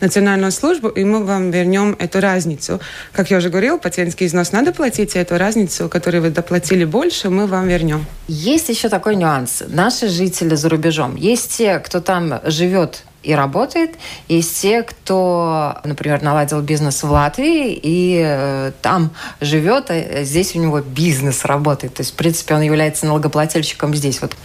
национальную 0.04 0.52
службу, 0.52 0.90
и 0.90 1.04
мы 1.04 1.24
вам 1.24 1.50
вернем 1.50 1.96
эту 1.98 2.20
разницу. 2.20 2.80
Как 3.12 3.32
я 3.32 3.38
уже 3.38 3.50
говорил, 3.50 3.80
пациентский 3.80 4.28
износ 4.28 4.52
надо 4.52 4.72
платить, 4.72 5.16
и 5.16 5.20
эту 5.20 5.38
разницу, 5.38 5.90
которую 5.90 6.22
вы 6.22 6.30
доплатили 6.30 6.86
больше, 6.86 7.30
мы 7.30 7.48
вам 7.48 7.68
вернем. 7.68 8.06
Есть 8.28 8.70
еще 8.70 8.90
такой 8.90 9.16
нюанс. 9.16 9.64
Наши 9.68 10.08
жители 10.10 10.56
за 10.56 10.70
рубежом, 10.70 11.16
есть 11.16 11.58
те, 11.58 11.80
кто 11.80 12.00
там 12.00 12.40
живет 12.44 13.04
и 13.24 13.34
работает. 13.34 13.96
Есть 14.28 14.62
те, 14.62 14.84
кто, 14.84 15.78
например, 15.84 16.22
наладил 16.22 16.62
бизнес 16.62 17.04
в 17.04 17.10
Латвии 17.10 17.80
и 17.82 18.22
э, 18.24 18.72
там 18.82 19.12
живет, 19.40 19.90
а 19.90 20.24
здесь 20.24 20.56
у 20.56 20.60
него 20.60 20.82
бизнес 20.82 21.46
работает. 21.46 21.94
То 21.96 22.02
есть, 22.02 22.14
в 22.14 22.16
принципе, 22.16 22.56
он 22.56 22.62
является 22.62 23.06
налогоплательщиком 23.06 23.96
здесь. 23.96 24.22
Вот 24.22 24.36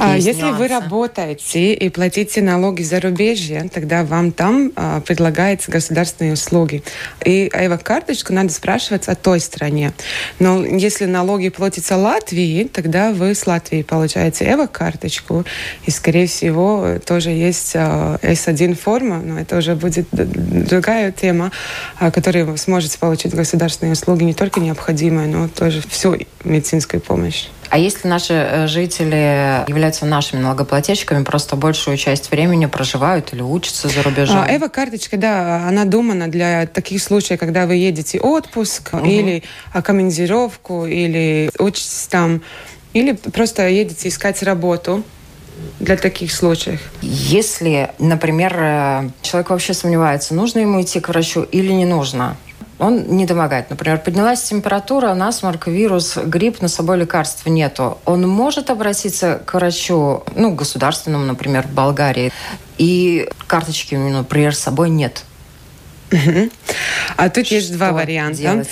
а, 0.00 0.16
если 0.16 0.42
нюансы? 0.42 0.58
вы 0.58 0.68
работаете 0.68 1.74
и 1.74 1.88
платите 1.90 2.40
налоги 2.42 2.82
за 2.82 3.00
рубежье, 3.00 3.68
тогда 3.72 4.04
вам 4.04 4.32
там 4.32 4.72
а, 4.74 5.00
предлагаются 5.00 5.70
государственные 5.70 6.32
услуги. 6.32 6.82
И 7.24 7.50
эво-карточку 7.52 8.32
надо 8.32 8.52
спрашивать 8.52 9.08
о 9.08 9.14
той 9.14 9.40
стране. 9.40 9.92
Но 10.38 10.64
если 10.64 11.04
налоги 11.04 11.50
платятся 11.50 11.96
Латвии, 11.96 12.64
тогда 12.64 13.12
вы 13.12 13.34
с 13.34 13.46
Латвии 13.46 13.82
получаете 13.82 14.46
эво-карточку, 14.46 15.44
и, 15.84 15.90
скорее 15.90 16.26
всего, 16.26 16.98
тоже 17.04 17.30
есть 17.30 17.72
а, 17.74 17.97
S1 18.22 18.74
форма, 18.74 19.20
но 19.20 19.40
это 19.40 19.58
уже 19.58 19.74
будет 19.74 20.08
другая 20.10 21.12
тема, 21.12 21.52
которой 21.98 22.44
вы 22.44 22.56
сможете 22.56 22.98
получить 22.98 23.34
государственные 23.34 23.92
услуги, 23.92 24.24
не 24.24 24.34
только 24.34 24.60
необходимые, 24.60 25.28
но 25.28 25.48
тоже 25.48 25.82
всю 25.88 26.16
медицинскую 26.44 27.00
помощь. 27.00 27.48
А 27.70 27.78
если 27.78 28.08
наши 28.08 28.32
э, 28.32 28.66
жители 28.66 29.68
являются 29.68 30.06
нашими 30.06 30.40
налогоплательщиками, 30.40 31.22
просто 31.22 31.54
большую 31.54 31.96
часть 31.98 32.30
времени 32.30 32.66
проживают 32.66 33.32
или 33.34 33.42
учатся 33.42 33.88
за 33.88 34.02
рубежом? 34.02 34.38
А, 34.38 34.56
Эва-карточка, 34.56 35.18
да, 35.18 35.68
она 35.68 35.84
думана 35.84 36.28
для 36.28 36.66
таких 36.66 37.02
случаев, 37.02 37.38
когда 37.38 37.66
вы 37.66 37.76
едете 37.76 38.20
отпуск 38.20 38.94
угу. 38.94 39.04
или 39.04 39.42
командировку, 39.82 40.86
или 40.86 41.50
учитесь 41.58 42.06
там, 42.10 42.42
или 42.94 43.12
просто 43.12 43.68
едете 43.68 44.08
искать 44.08 44.42
работу 44.42 45.04
для 45.80 45.96
таких 45.96 46.32
случаев. 46.32 46.80
Если, 47.02 47.90
например, 47.98 48.56
э, 48.58 49.10
человек 49.22 49.50
вообще 49.50 49.74
сомневается, 49.74 50.34
нужно 50.34 50.60
ему 50.60 50.82
идти 50.82 51.00
к 51.00 51.08
врачу 51.08 51.42
или 51.42 51.72
не 51.72 51.84
нужно, 51.84 52.36
он 52.78 53.16
не 53.16 53.26
домогает. 53.26 53.70
Например, 53.70 53.98
поднялась 53.98 54.42
температура, 54.42 55.12
насморк, 55.14 55.66
вирус, 55.66 56.16
грипп, 56.16 56.62
на 56.62 56.68
собой 56.68 56.98
лекарства 56.98 57.50
нету. 57.50 57.98
Он 58.04 58.28
может 58.28 58.70
обратиться 58.70 59.40
к 59.44 59.54
врачу, 59.54 60.22
ну, 60.36 60.54
государственному, 60.54 61.24
например, 61.24 61.66
в 61.66 61.72
Болгарии, 61.72 62.32
и 62.76 63.28
карточки, 63.46 63.96
например, 63.96 64.54
с 64.54 64.60
собой 64.60 64.90
нет. 64.90 65.24
А 67.16 67.28
тут 67.28 67.46
Что 67.46 67.56
есть 67.56 67.72
два 67.72 67.92
варианта. 67.92 68.38
Делать? 68.38 68.68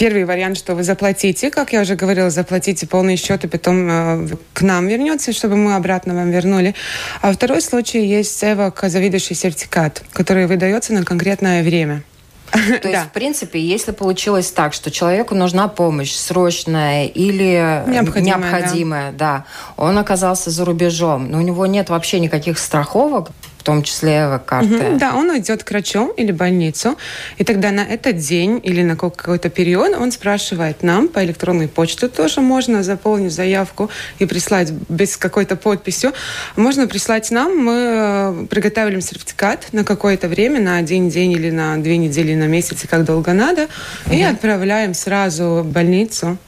Первый 0.00 0.24
вариант, 0.24 0.56
что 0.56 0.74
вы 0.74 0.82
заплатите, 0.82 1.50
как 1.50 1.74
я 1.74 1.82
уже 1.82 1.94
говорила, 1.94 2.30
заплатите 2.30 2.86
полный 2.86 3.16
счет, 3.16 3.44
и 3.44 3.48
потом 3.48 3.86
э, 3.90 4.28
к 4.54 4.62
нам 4.62 4.88
вернется, 4.88 5.34
чтобы 5.34 5.56
мы 5.56 5.76
обратно 5.76 6.14
вам 6.14 6.30
вернули. 6.30 6.74
А 7.20 7.30
второй 7.34 7.60
случай 7.60 8.06
есть 8.06 8.42
ЭВОК, 8.42 8.84
завидующий 8.84 9.36
сертификат, 9.36 10.02
который 10.14 10.46
выдается 10.46 10.94
на 10.94 11.04
конкретное 11.04 11.62
время. 11.62 12.02
То 12.50 12.88
есть, 12.88 13.04
в 13.08 13.12
принципе, 13.12 13.60
если 13.60 13.92
получилось 13.92 14.50
так, 14.50 14.72
что 14.72 14.90
человеку 14.90 15.34
нужна 15.34 15.68
помощь 15.68 16.14
срочная 16.14 17.04
или 17.04 17.84
необходимая, 17.86 18.38
необходимая 18.38 19.12
да. 19.12 19.44
да, 19.76 19.84
он 19.84 19.98
оказался 19.98 20.48
за 20.48 20.64
рубежом, 20.64 21.30
но 21.30 21.36
у 21.36 21.42
него 21.42 21.66
нет 21.66 21.90
вообще 21.90 22.20
никаких 22.20 22.58
страховок, 22.58 23.32
в 23.60 23.62
том 23.62 23.82
числе 23.82 24.40
карты. 24.46 24.74
Угу, 24.74 24.98
да, 24.98 25.14
он 25.14 25.38
идет 25.38 25.64
к 25.64 25.70
врачу 25.70 26.14
или 26.16 26.32
больницу, 26.32 26.96
и 27.36 27.44
тогда 27.44 27.70
на 27.70 27.82
этот 27.82 28.16
день 28.16 28.58
или 28.62 28.82
на 28.82 28.96
какой-то 28.96 29.50
период 29.50 29.94
он 29.98 30.12
спрашивает 30.12 30.82
нам 30.82 31.08
по 31.08 31.22
электронной 31.22 31.68
почте, 31.68 32.08
тоже 32.08 32.40
можно 32.40 32.82
заполнить 32.82 33.32
заявку 33.32 33.90
и 34.18 34.24
прислать 34.24 34.70
без 34.88 35.18
какой-то 35.18 35.56
подписью. 35.56 36.14
Можно 36.56 36.86
прислать 36.86 37.30
нам, 37.30 37.54
мы 37.54 37.74
э, 37.74 38.46
приготовим 38.48 39.02
сертификат 39.02 39.68
на 39.72 39.84
какое-то 39.84 40.28
время, 40.28 40.58
на 40.58 40.78
один 40.78 41.10
день 41.10 41.32
или 41.32 41.50
на 41.50 41.76
две 41.76 41.98
недели, 41.98 42.34
на 42.34 42.46
месяц, 42.46 42.86
как 42.88 43.04
долго 43.04 43.34
надо, 43.34 43.68
угу. 44.06 44.14
и 44.14 44.22
отправляем 44.22 44.94
сразу 44.94 45.60
в 45.62 45.66
больницу 45.66 46.38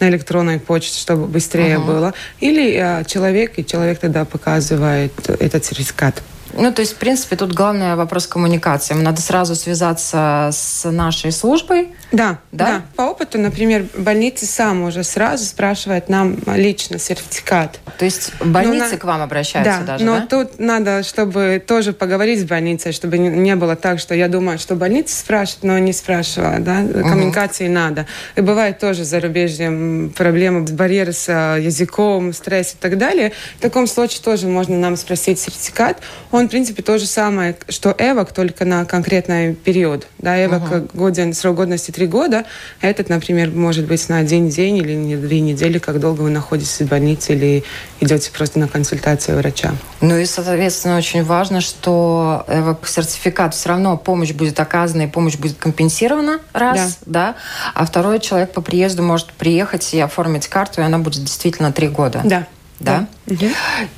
на 0.00 0.08
электронной 0.08 0.58
почте, 0.58 0.98
чтобы 0.98 1.26
быстрее 1.26 1.76
uh-huh. 1.76 1.86
было. 1.86 2.14
Или 2.40 2.74
э, 2.74 3.04
человек, 3.04 3.58
и 3.58 3.64
человек 3.64 3.98
тогда 3.98 4.24
показывает 4.24 5.12
этот 5.28 5.64
сертификат. 5.64 6.22
Ну, 6.56 6.72
то 6.72 6.80
есть, 6.80 6.94
в 6.94 6.96
принципе, 6.96 7.36
тут 7.36 7.52
главный 7.52 7.96
вопрос 7.96 8.26
коммуникации. 8.26 8.94
Надо 8.94 9.20
сразу 9.20 9.54
связаться 9.54 10.50
с 10.52 10.88
нашей 10.90 11.32
службой. 11.32 11.88
Да, 12.12 12.38
да, 12.52 12.66
да. 12.66 12.82
По 12.96 13.02
опыту, 13.02 13.38
например, 13.38 13.86
больница 13.96 14.46
сам 14.46 14.82
уже 14.82 15.02
сразу 15.02 15.44
спрашивает 15.44 16.08
нам 16.08 16.36
лично 16.46 16.98
сертификат. 16.98 17.80
То 17.98 18.04
есть 18.04 18.32
больницы 18.40 18.92
но, 18.92 18.98
к 18.98 19.04
вам 19.04 19.22
обращаются 19.22 19.80
да, 19.80 19.86
даже, 19.86 20.04
но 20.04 20.20
да? 20.20 20.26
тут 20.26 20.58
надо, 20.58 21.02
чтобы 21.02 21.62
тоже 21.64 21.92
поговорить 21.92 22.40
с 22.40 22.44
больницей, 22.44 22.92
чтобы 22.92 23.18
не 23.18 23.56
было 23.56 23.74
так, 23.74 23.98
что 23.98 24.14
я 24.14 24.28
думаю, 24.28 24.58
что 24.58 24.76
больница 24.76 25.18
спрашивает, 25.18 25.64
но 25.64 25.78
не 25.78 25.92
спрашивала, 25.92 26.58
да? 26.60 26.82
Коммуникации 26.82 27.66
угу. 27.66 27.74
надо. 27.74 28.06
И 28.36 28.40
бывает 28.40 28.78
тоже 28.78 29.04
зарубежьем 29.04 30.12
проблемы, 30.16 30.62
барьеры 30.62 31.12
с 31.12 31.28
э, 31.28 31.62
языком, 31.62 32.32
стресс 32.32 32.74
и 32.74 32.76
так 32.78 32.98
далее. 32.98 33.32
В 33.58 33.62
таком 33.62 33.86
случае 33.86 34.22
тоже 34.22 34.46
можно 34.46 34.76
нам 34.76 34.96
спросить 34.96 35.40
сертификат. 35.40 35.98
Он 36.30 36.43
он, 36.44 36.48
в 36.48 36.50
принципе, 36.50 36.82
то 36.82 36.98
же 36.98 37.06
самое, 37.06 37.56
что 37.68 37.94
ЭВАК, 37.96 38.32
только 38.32 38.64
на 38.64 38.84
конкретный 38.84 39.54
период. 39.54 40.06
Да, 40.18 40.44
ЭВАК 40.44 40.62
uh-huh. 40.62 40.90
годен, 40.92 41.32
срок 41.32 41.56
годности 41.56 41.90
три 41.90 42.06
года, 42.06 42.44
а 42.80 42.86
этот, 42.86 43.08
например, 43.08 43.50
может 43.50 43.86
быть 43.86 44.08
на 44.08 44.18
один 44.18 44.48
день 44.48 44.76
или 44.76 44.92
не 44.94 45.16
две 45.16 45.40
недели, 45.40 45.78
как 45.78 46.00
долго 46.00 46.22
вы 46.22 46.30
находитесь 46.30 46.80
в 46.80 46.86
больнице 46.86 47.32
или 47.32 47.64
идете 48.00 48.30
просто 48.30 48.58
на 48.58 48.68
консультацию 48.68 49.38
врача. 49.38 49.72
Ну 50.00 50.18
и, 50.18 50.26
соответственно, 50.26 50.98
очень 50.98 51.24
важно, 51.24 51.60
что 51.60 52.44
ЭВАК-сертификат 52.48 53.54
все 53.54 53.70
равно 53.70 53.96
помощь 53.96 54.32
будет 54.32 54.60
оказана 54.60 55.02
и 55.02 55.06
помощь 55.06 55.36
будет 55.36 55.56
компенсирована, 55.56 56.40
раз, 56.52 56.98
да. 57.06 57.34
да, 57.34 57.36
а 57.74 57.86
второй 57.86 58.20
человек 58.20 58.52
по 58.52 58.60
приезду 58.60 59.02
может 59.02 59.32
приехать 59.32 59.94
и 59.94 60.00
оформить 60.00 60.48
карту, 60.48 60.82
и 60.82 60.84
она 60.84 60.98
будет 60.98 61.24
действительно 61.24 61.72
три 61.72 61.88
года. 61.88 62.20
Да. 62.24 62.46
Да? 62.84 63.06
да. 63.26 63.34
Угу. 63.34 63.46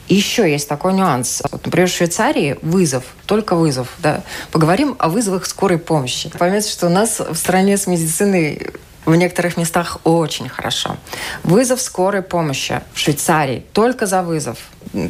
Еще 0.08 0.50
есть 0.50 0.68
такой 0.68 0.92
нюанс. 0.92 1.42
Например, 1.50 1.88
в 1.88 1.92
Швейцарии 1.92 2.56
вызов, 2.62 3.04
только 3.26 3.56
вызов. 3.56 3.88
Да? 3.98 4.22
Поговорим 4.52 4.96
о 4.98 5.08
вызовах 5.08 5.46
скорой 5.46 5.78
помощи. 5.78 6.30
Поймете, 6.38 6.70
что 6.70 6.86
у 6.86 6.90
нас 6.90 7.20
в 7.20 7.34
стране 7.34 7.76
с 7.76 7.86
медициной 7.86 8.72
в 9.06 9.14
некоторых 9.14 9.56
местах 9.56 9.98
очень 10.04 10.48
хорошо. 10.48 10.96
Вызов 11.44 11.80
скорой 11.80 12.22
помощи 12.22 12.82
в 12.92 12.98
Швейцарии 12.98 13.64
только 13.72 14.06
за 14.06 14.22
вызов. 14.22 14.58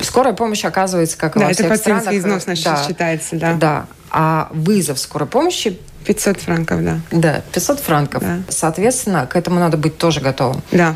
Скорая 0.03 0.35
помощь 0.35 0.65
оказывается, 0.65 1.17
как 1.17 1.35
да, 1.35 1.47
во 1.47 1.53
всех 1.53 1.75
странах. 1.77 2.05
Да, 2.05 2.11
это 2.11 2.19
износ, 2.19 2.45
значит, 2.45 2.65
да, 2.65 2.85
считается, 2.87 3.37
да. 3.37 3.55
Да. 3.55 3.87
А 4.11 4.49
вызов 4.53 4.99
скорой 4.99 5.27
помощи 5.27 5.79
500 6.05 6.41
франков, 6.41 6.85
да. 6.85 7.01
Да, 7.11 7.43
500 7.53 7.81
франков. 7.81 8.23
Да. 8.23 8.39
Соответственно, 8.49 9.27
к 9.27 9.35
этому 9.35 9.59
надо 9.59 9.77
быть 9.77 9.99
тоже 9.99 10.21
готовым. 10.21 10.63
Да. 10.71 10.95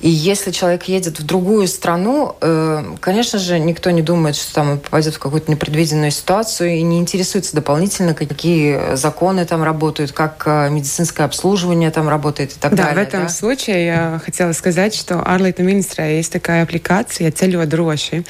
И 0.00 0.08
если 0.08 0.50
человек 0.50 0.84
едет 0.84 1.18
в 1.18 1.24
другую 1.24 1.68
страну, 1.68 2.36
э, 2.40 2.82
конечно 3.00 3.38
же, 3.38 3.58
никто 3.58 3.90
не 3.90 4.02
думает, 4.02 4.36
что 4.36 4.54
там 4.54 4.70
он 4.72 4.78
попадет 4.78 5.14
в 5.14 5.18
какую-то 5.18 5.50
непредвиденную 5.50 6.10
ситуацию 6.10 6.76
и 6.76 6.82
не 6.82 6.98
интересуется 6.98 7.54
дополнительно, 7.54 8.14
какие 8.14 8.96
законы 8.96 9.44
там 9.44 9.62
работают, 9.62 10.12
как 10.12 10.42
э, 10.46 10.70
медицинское 10.70 11.24
обслуживание 11.24 11.90
там 11.90 12.08
работает 12.08 12.52
и 12.52 12.58
так 12.58 12.74
да, 12.74 12.84
далее. 12.84 13.04
В 13.04 13.08
этом 13.08 13.22
да, 13.22 13.28
случае 13.28 13.86
я 13.86 14.20
хотела 14.24 14.52
сказать, 14.52 14.94
что 14.94 15.20
Арлайта 15.20 15.62
Министра 15.62 16.10
есть 16.10 16.32
такая 16.32 16.62
аппликация 16.62 17.30
«Целево 17.30 17.66
дрожи». 17.66 18.24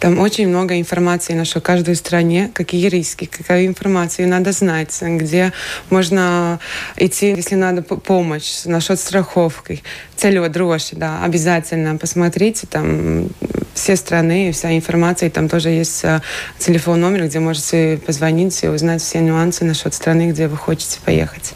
Там 0.00 0.18
очень 0.18 0.48
много 0.48 0.78
информации 0.78 1.34
на 1.34 1.44
что 1.44 1.60
каждой 1.60 1.96
стране, 1.96 2.50
какие 2.54 2.88
риски, 2.88 3.26
какую 3.26 3.66
информацию 3.66 4.28
надо 4.28 4.52
знать, 4.52 4.96
где 5.00 5.52
можно 5.90 6.58
идти, 6.96 7.28
если 7.30 7.54
надо 7.54 7.82
помощь, 7.82 8.64
насчет 8.64 8.98
страховки. 8.98 9.82
Целево 10.16 10.48
дрожи 10.48 10.87
Польши, 10.88 10.96
да, 10.96 11.24
обязательно 11.24 11.96
посмотрите, 11.96 12.66
там 12.66 13.28
все 13.74 13.96
страны, 13.96 14.52
вся 14.52 14.76
информация, 14.76 15.30
там 15.30 15.48
тоже 15.48 15.70
есть 15.70 16.04
э, 16.04 16.20
телефон 16.58 17.00
номер, 17.00 17.26
где 17.26 17.38
можете 17.38 18.00
позвонить 18.04 18.62
и 18.64 18.68
узнать 18.68 19.00
все 19.00 19.20
нюансы 19.20 19.64
насчет 19.64 19.94
страны, 19.94 20.30
где 20.30 20.48
вы 20.48 20.56
хотите 20.56 20.98
поехать. 21.04 21.54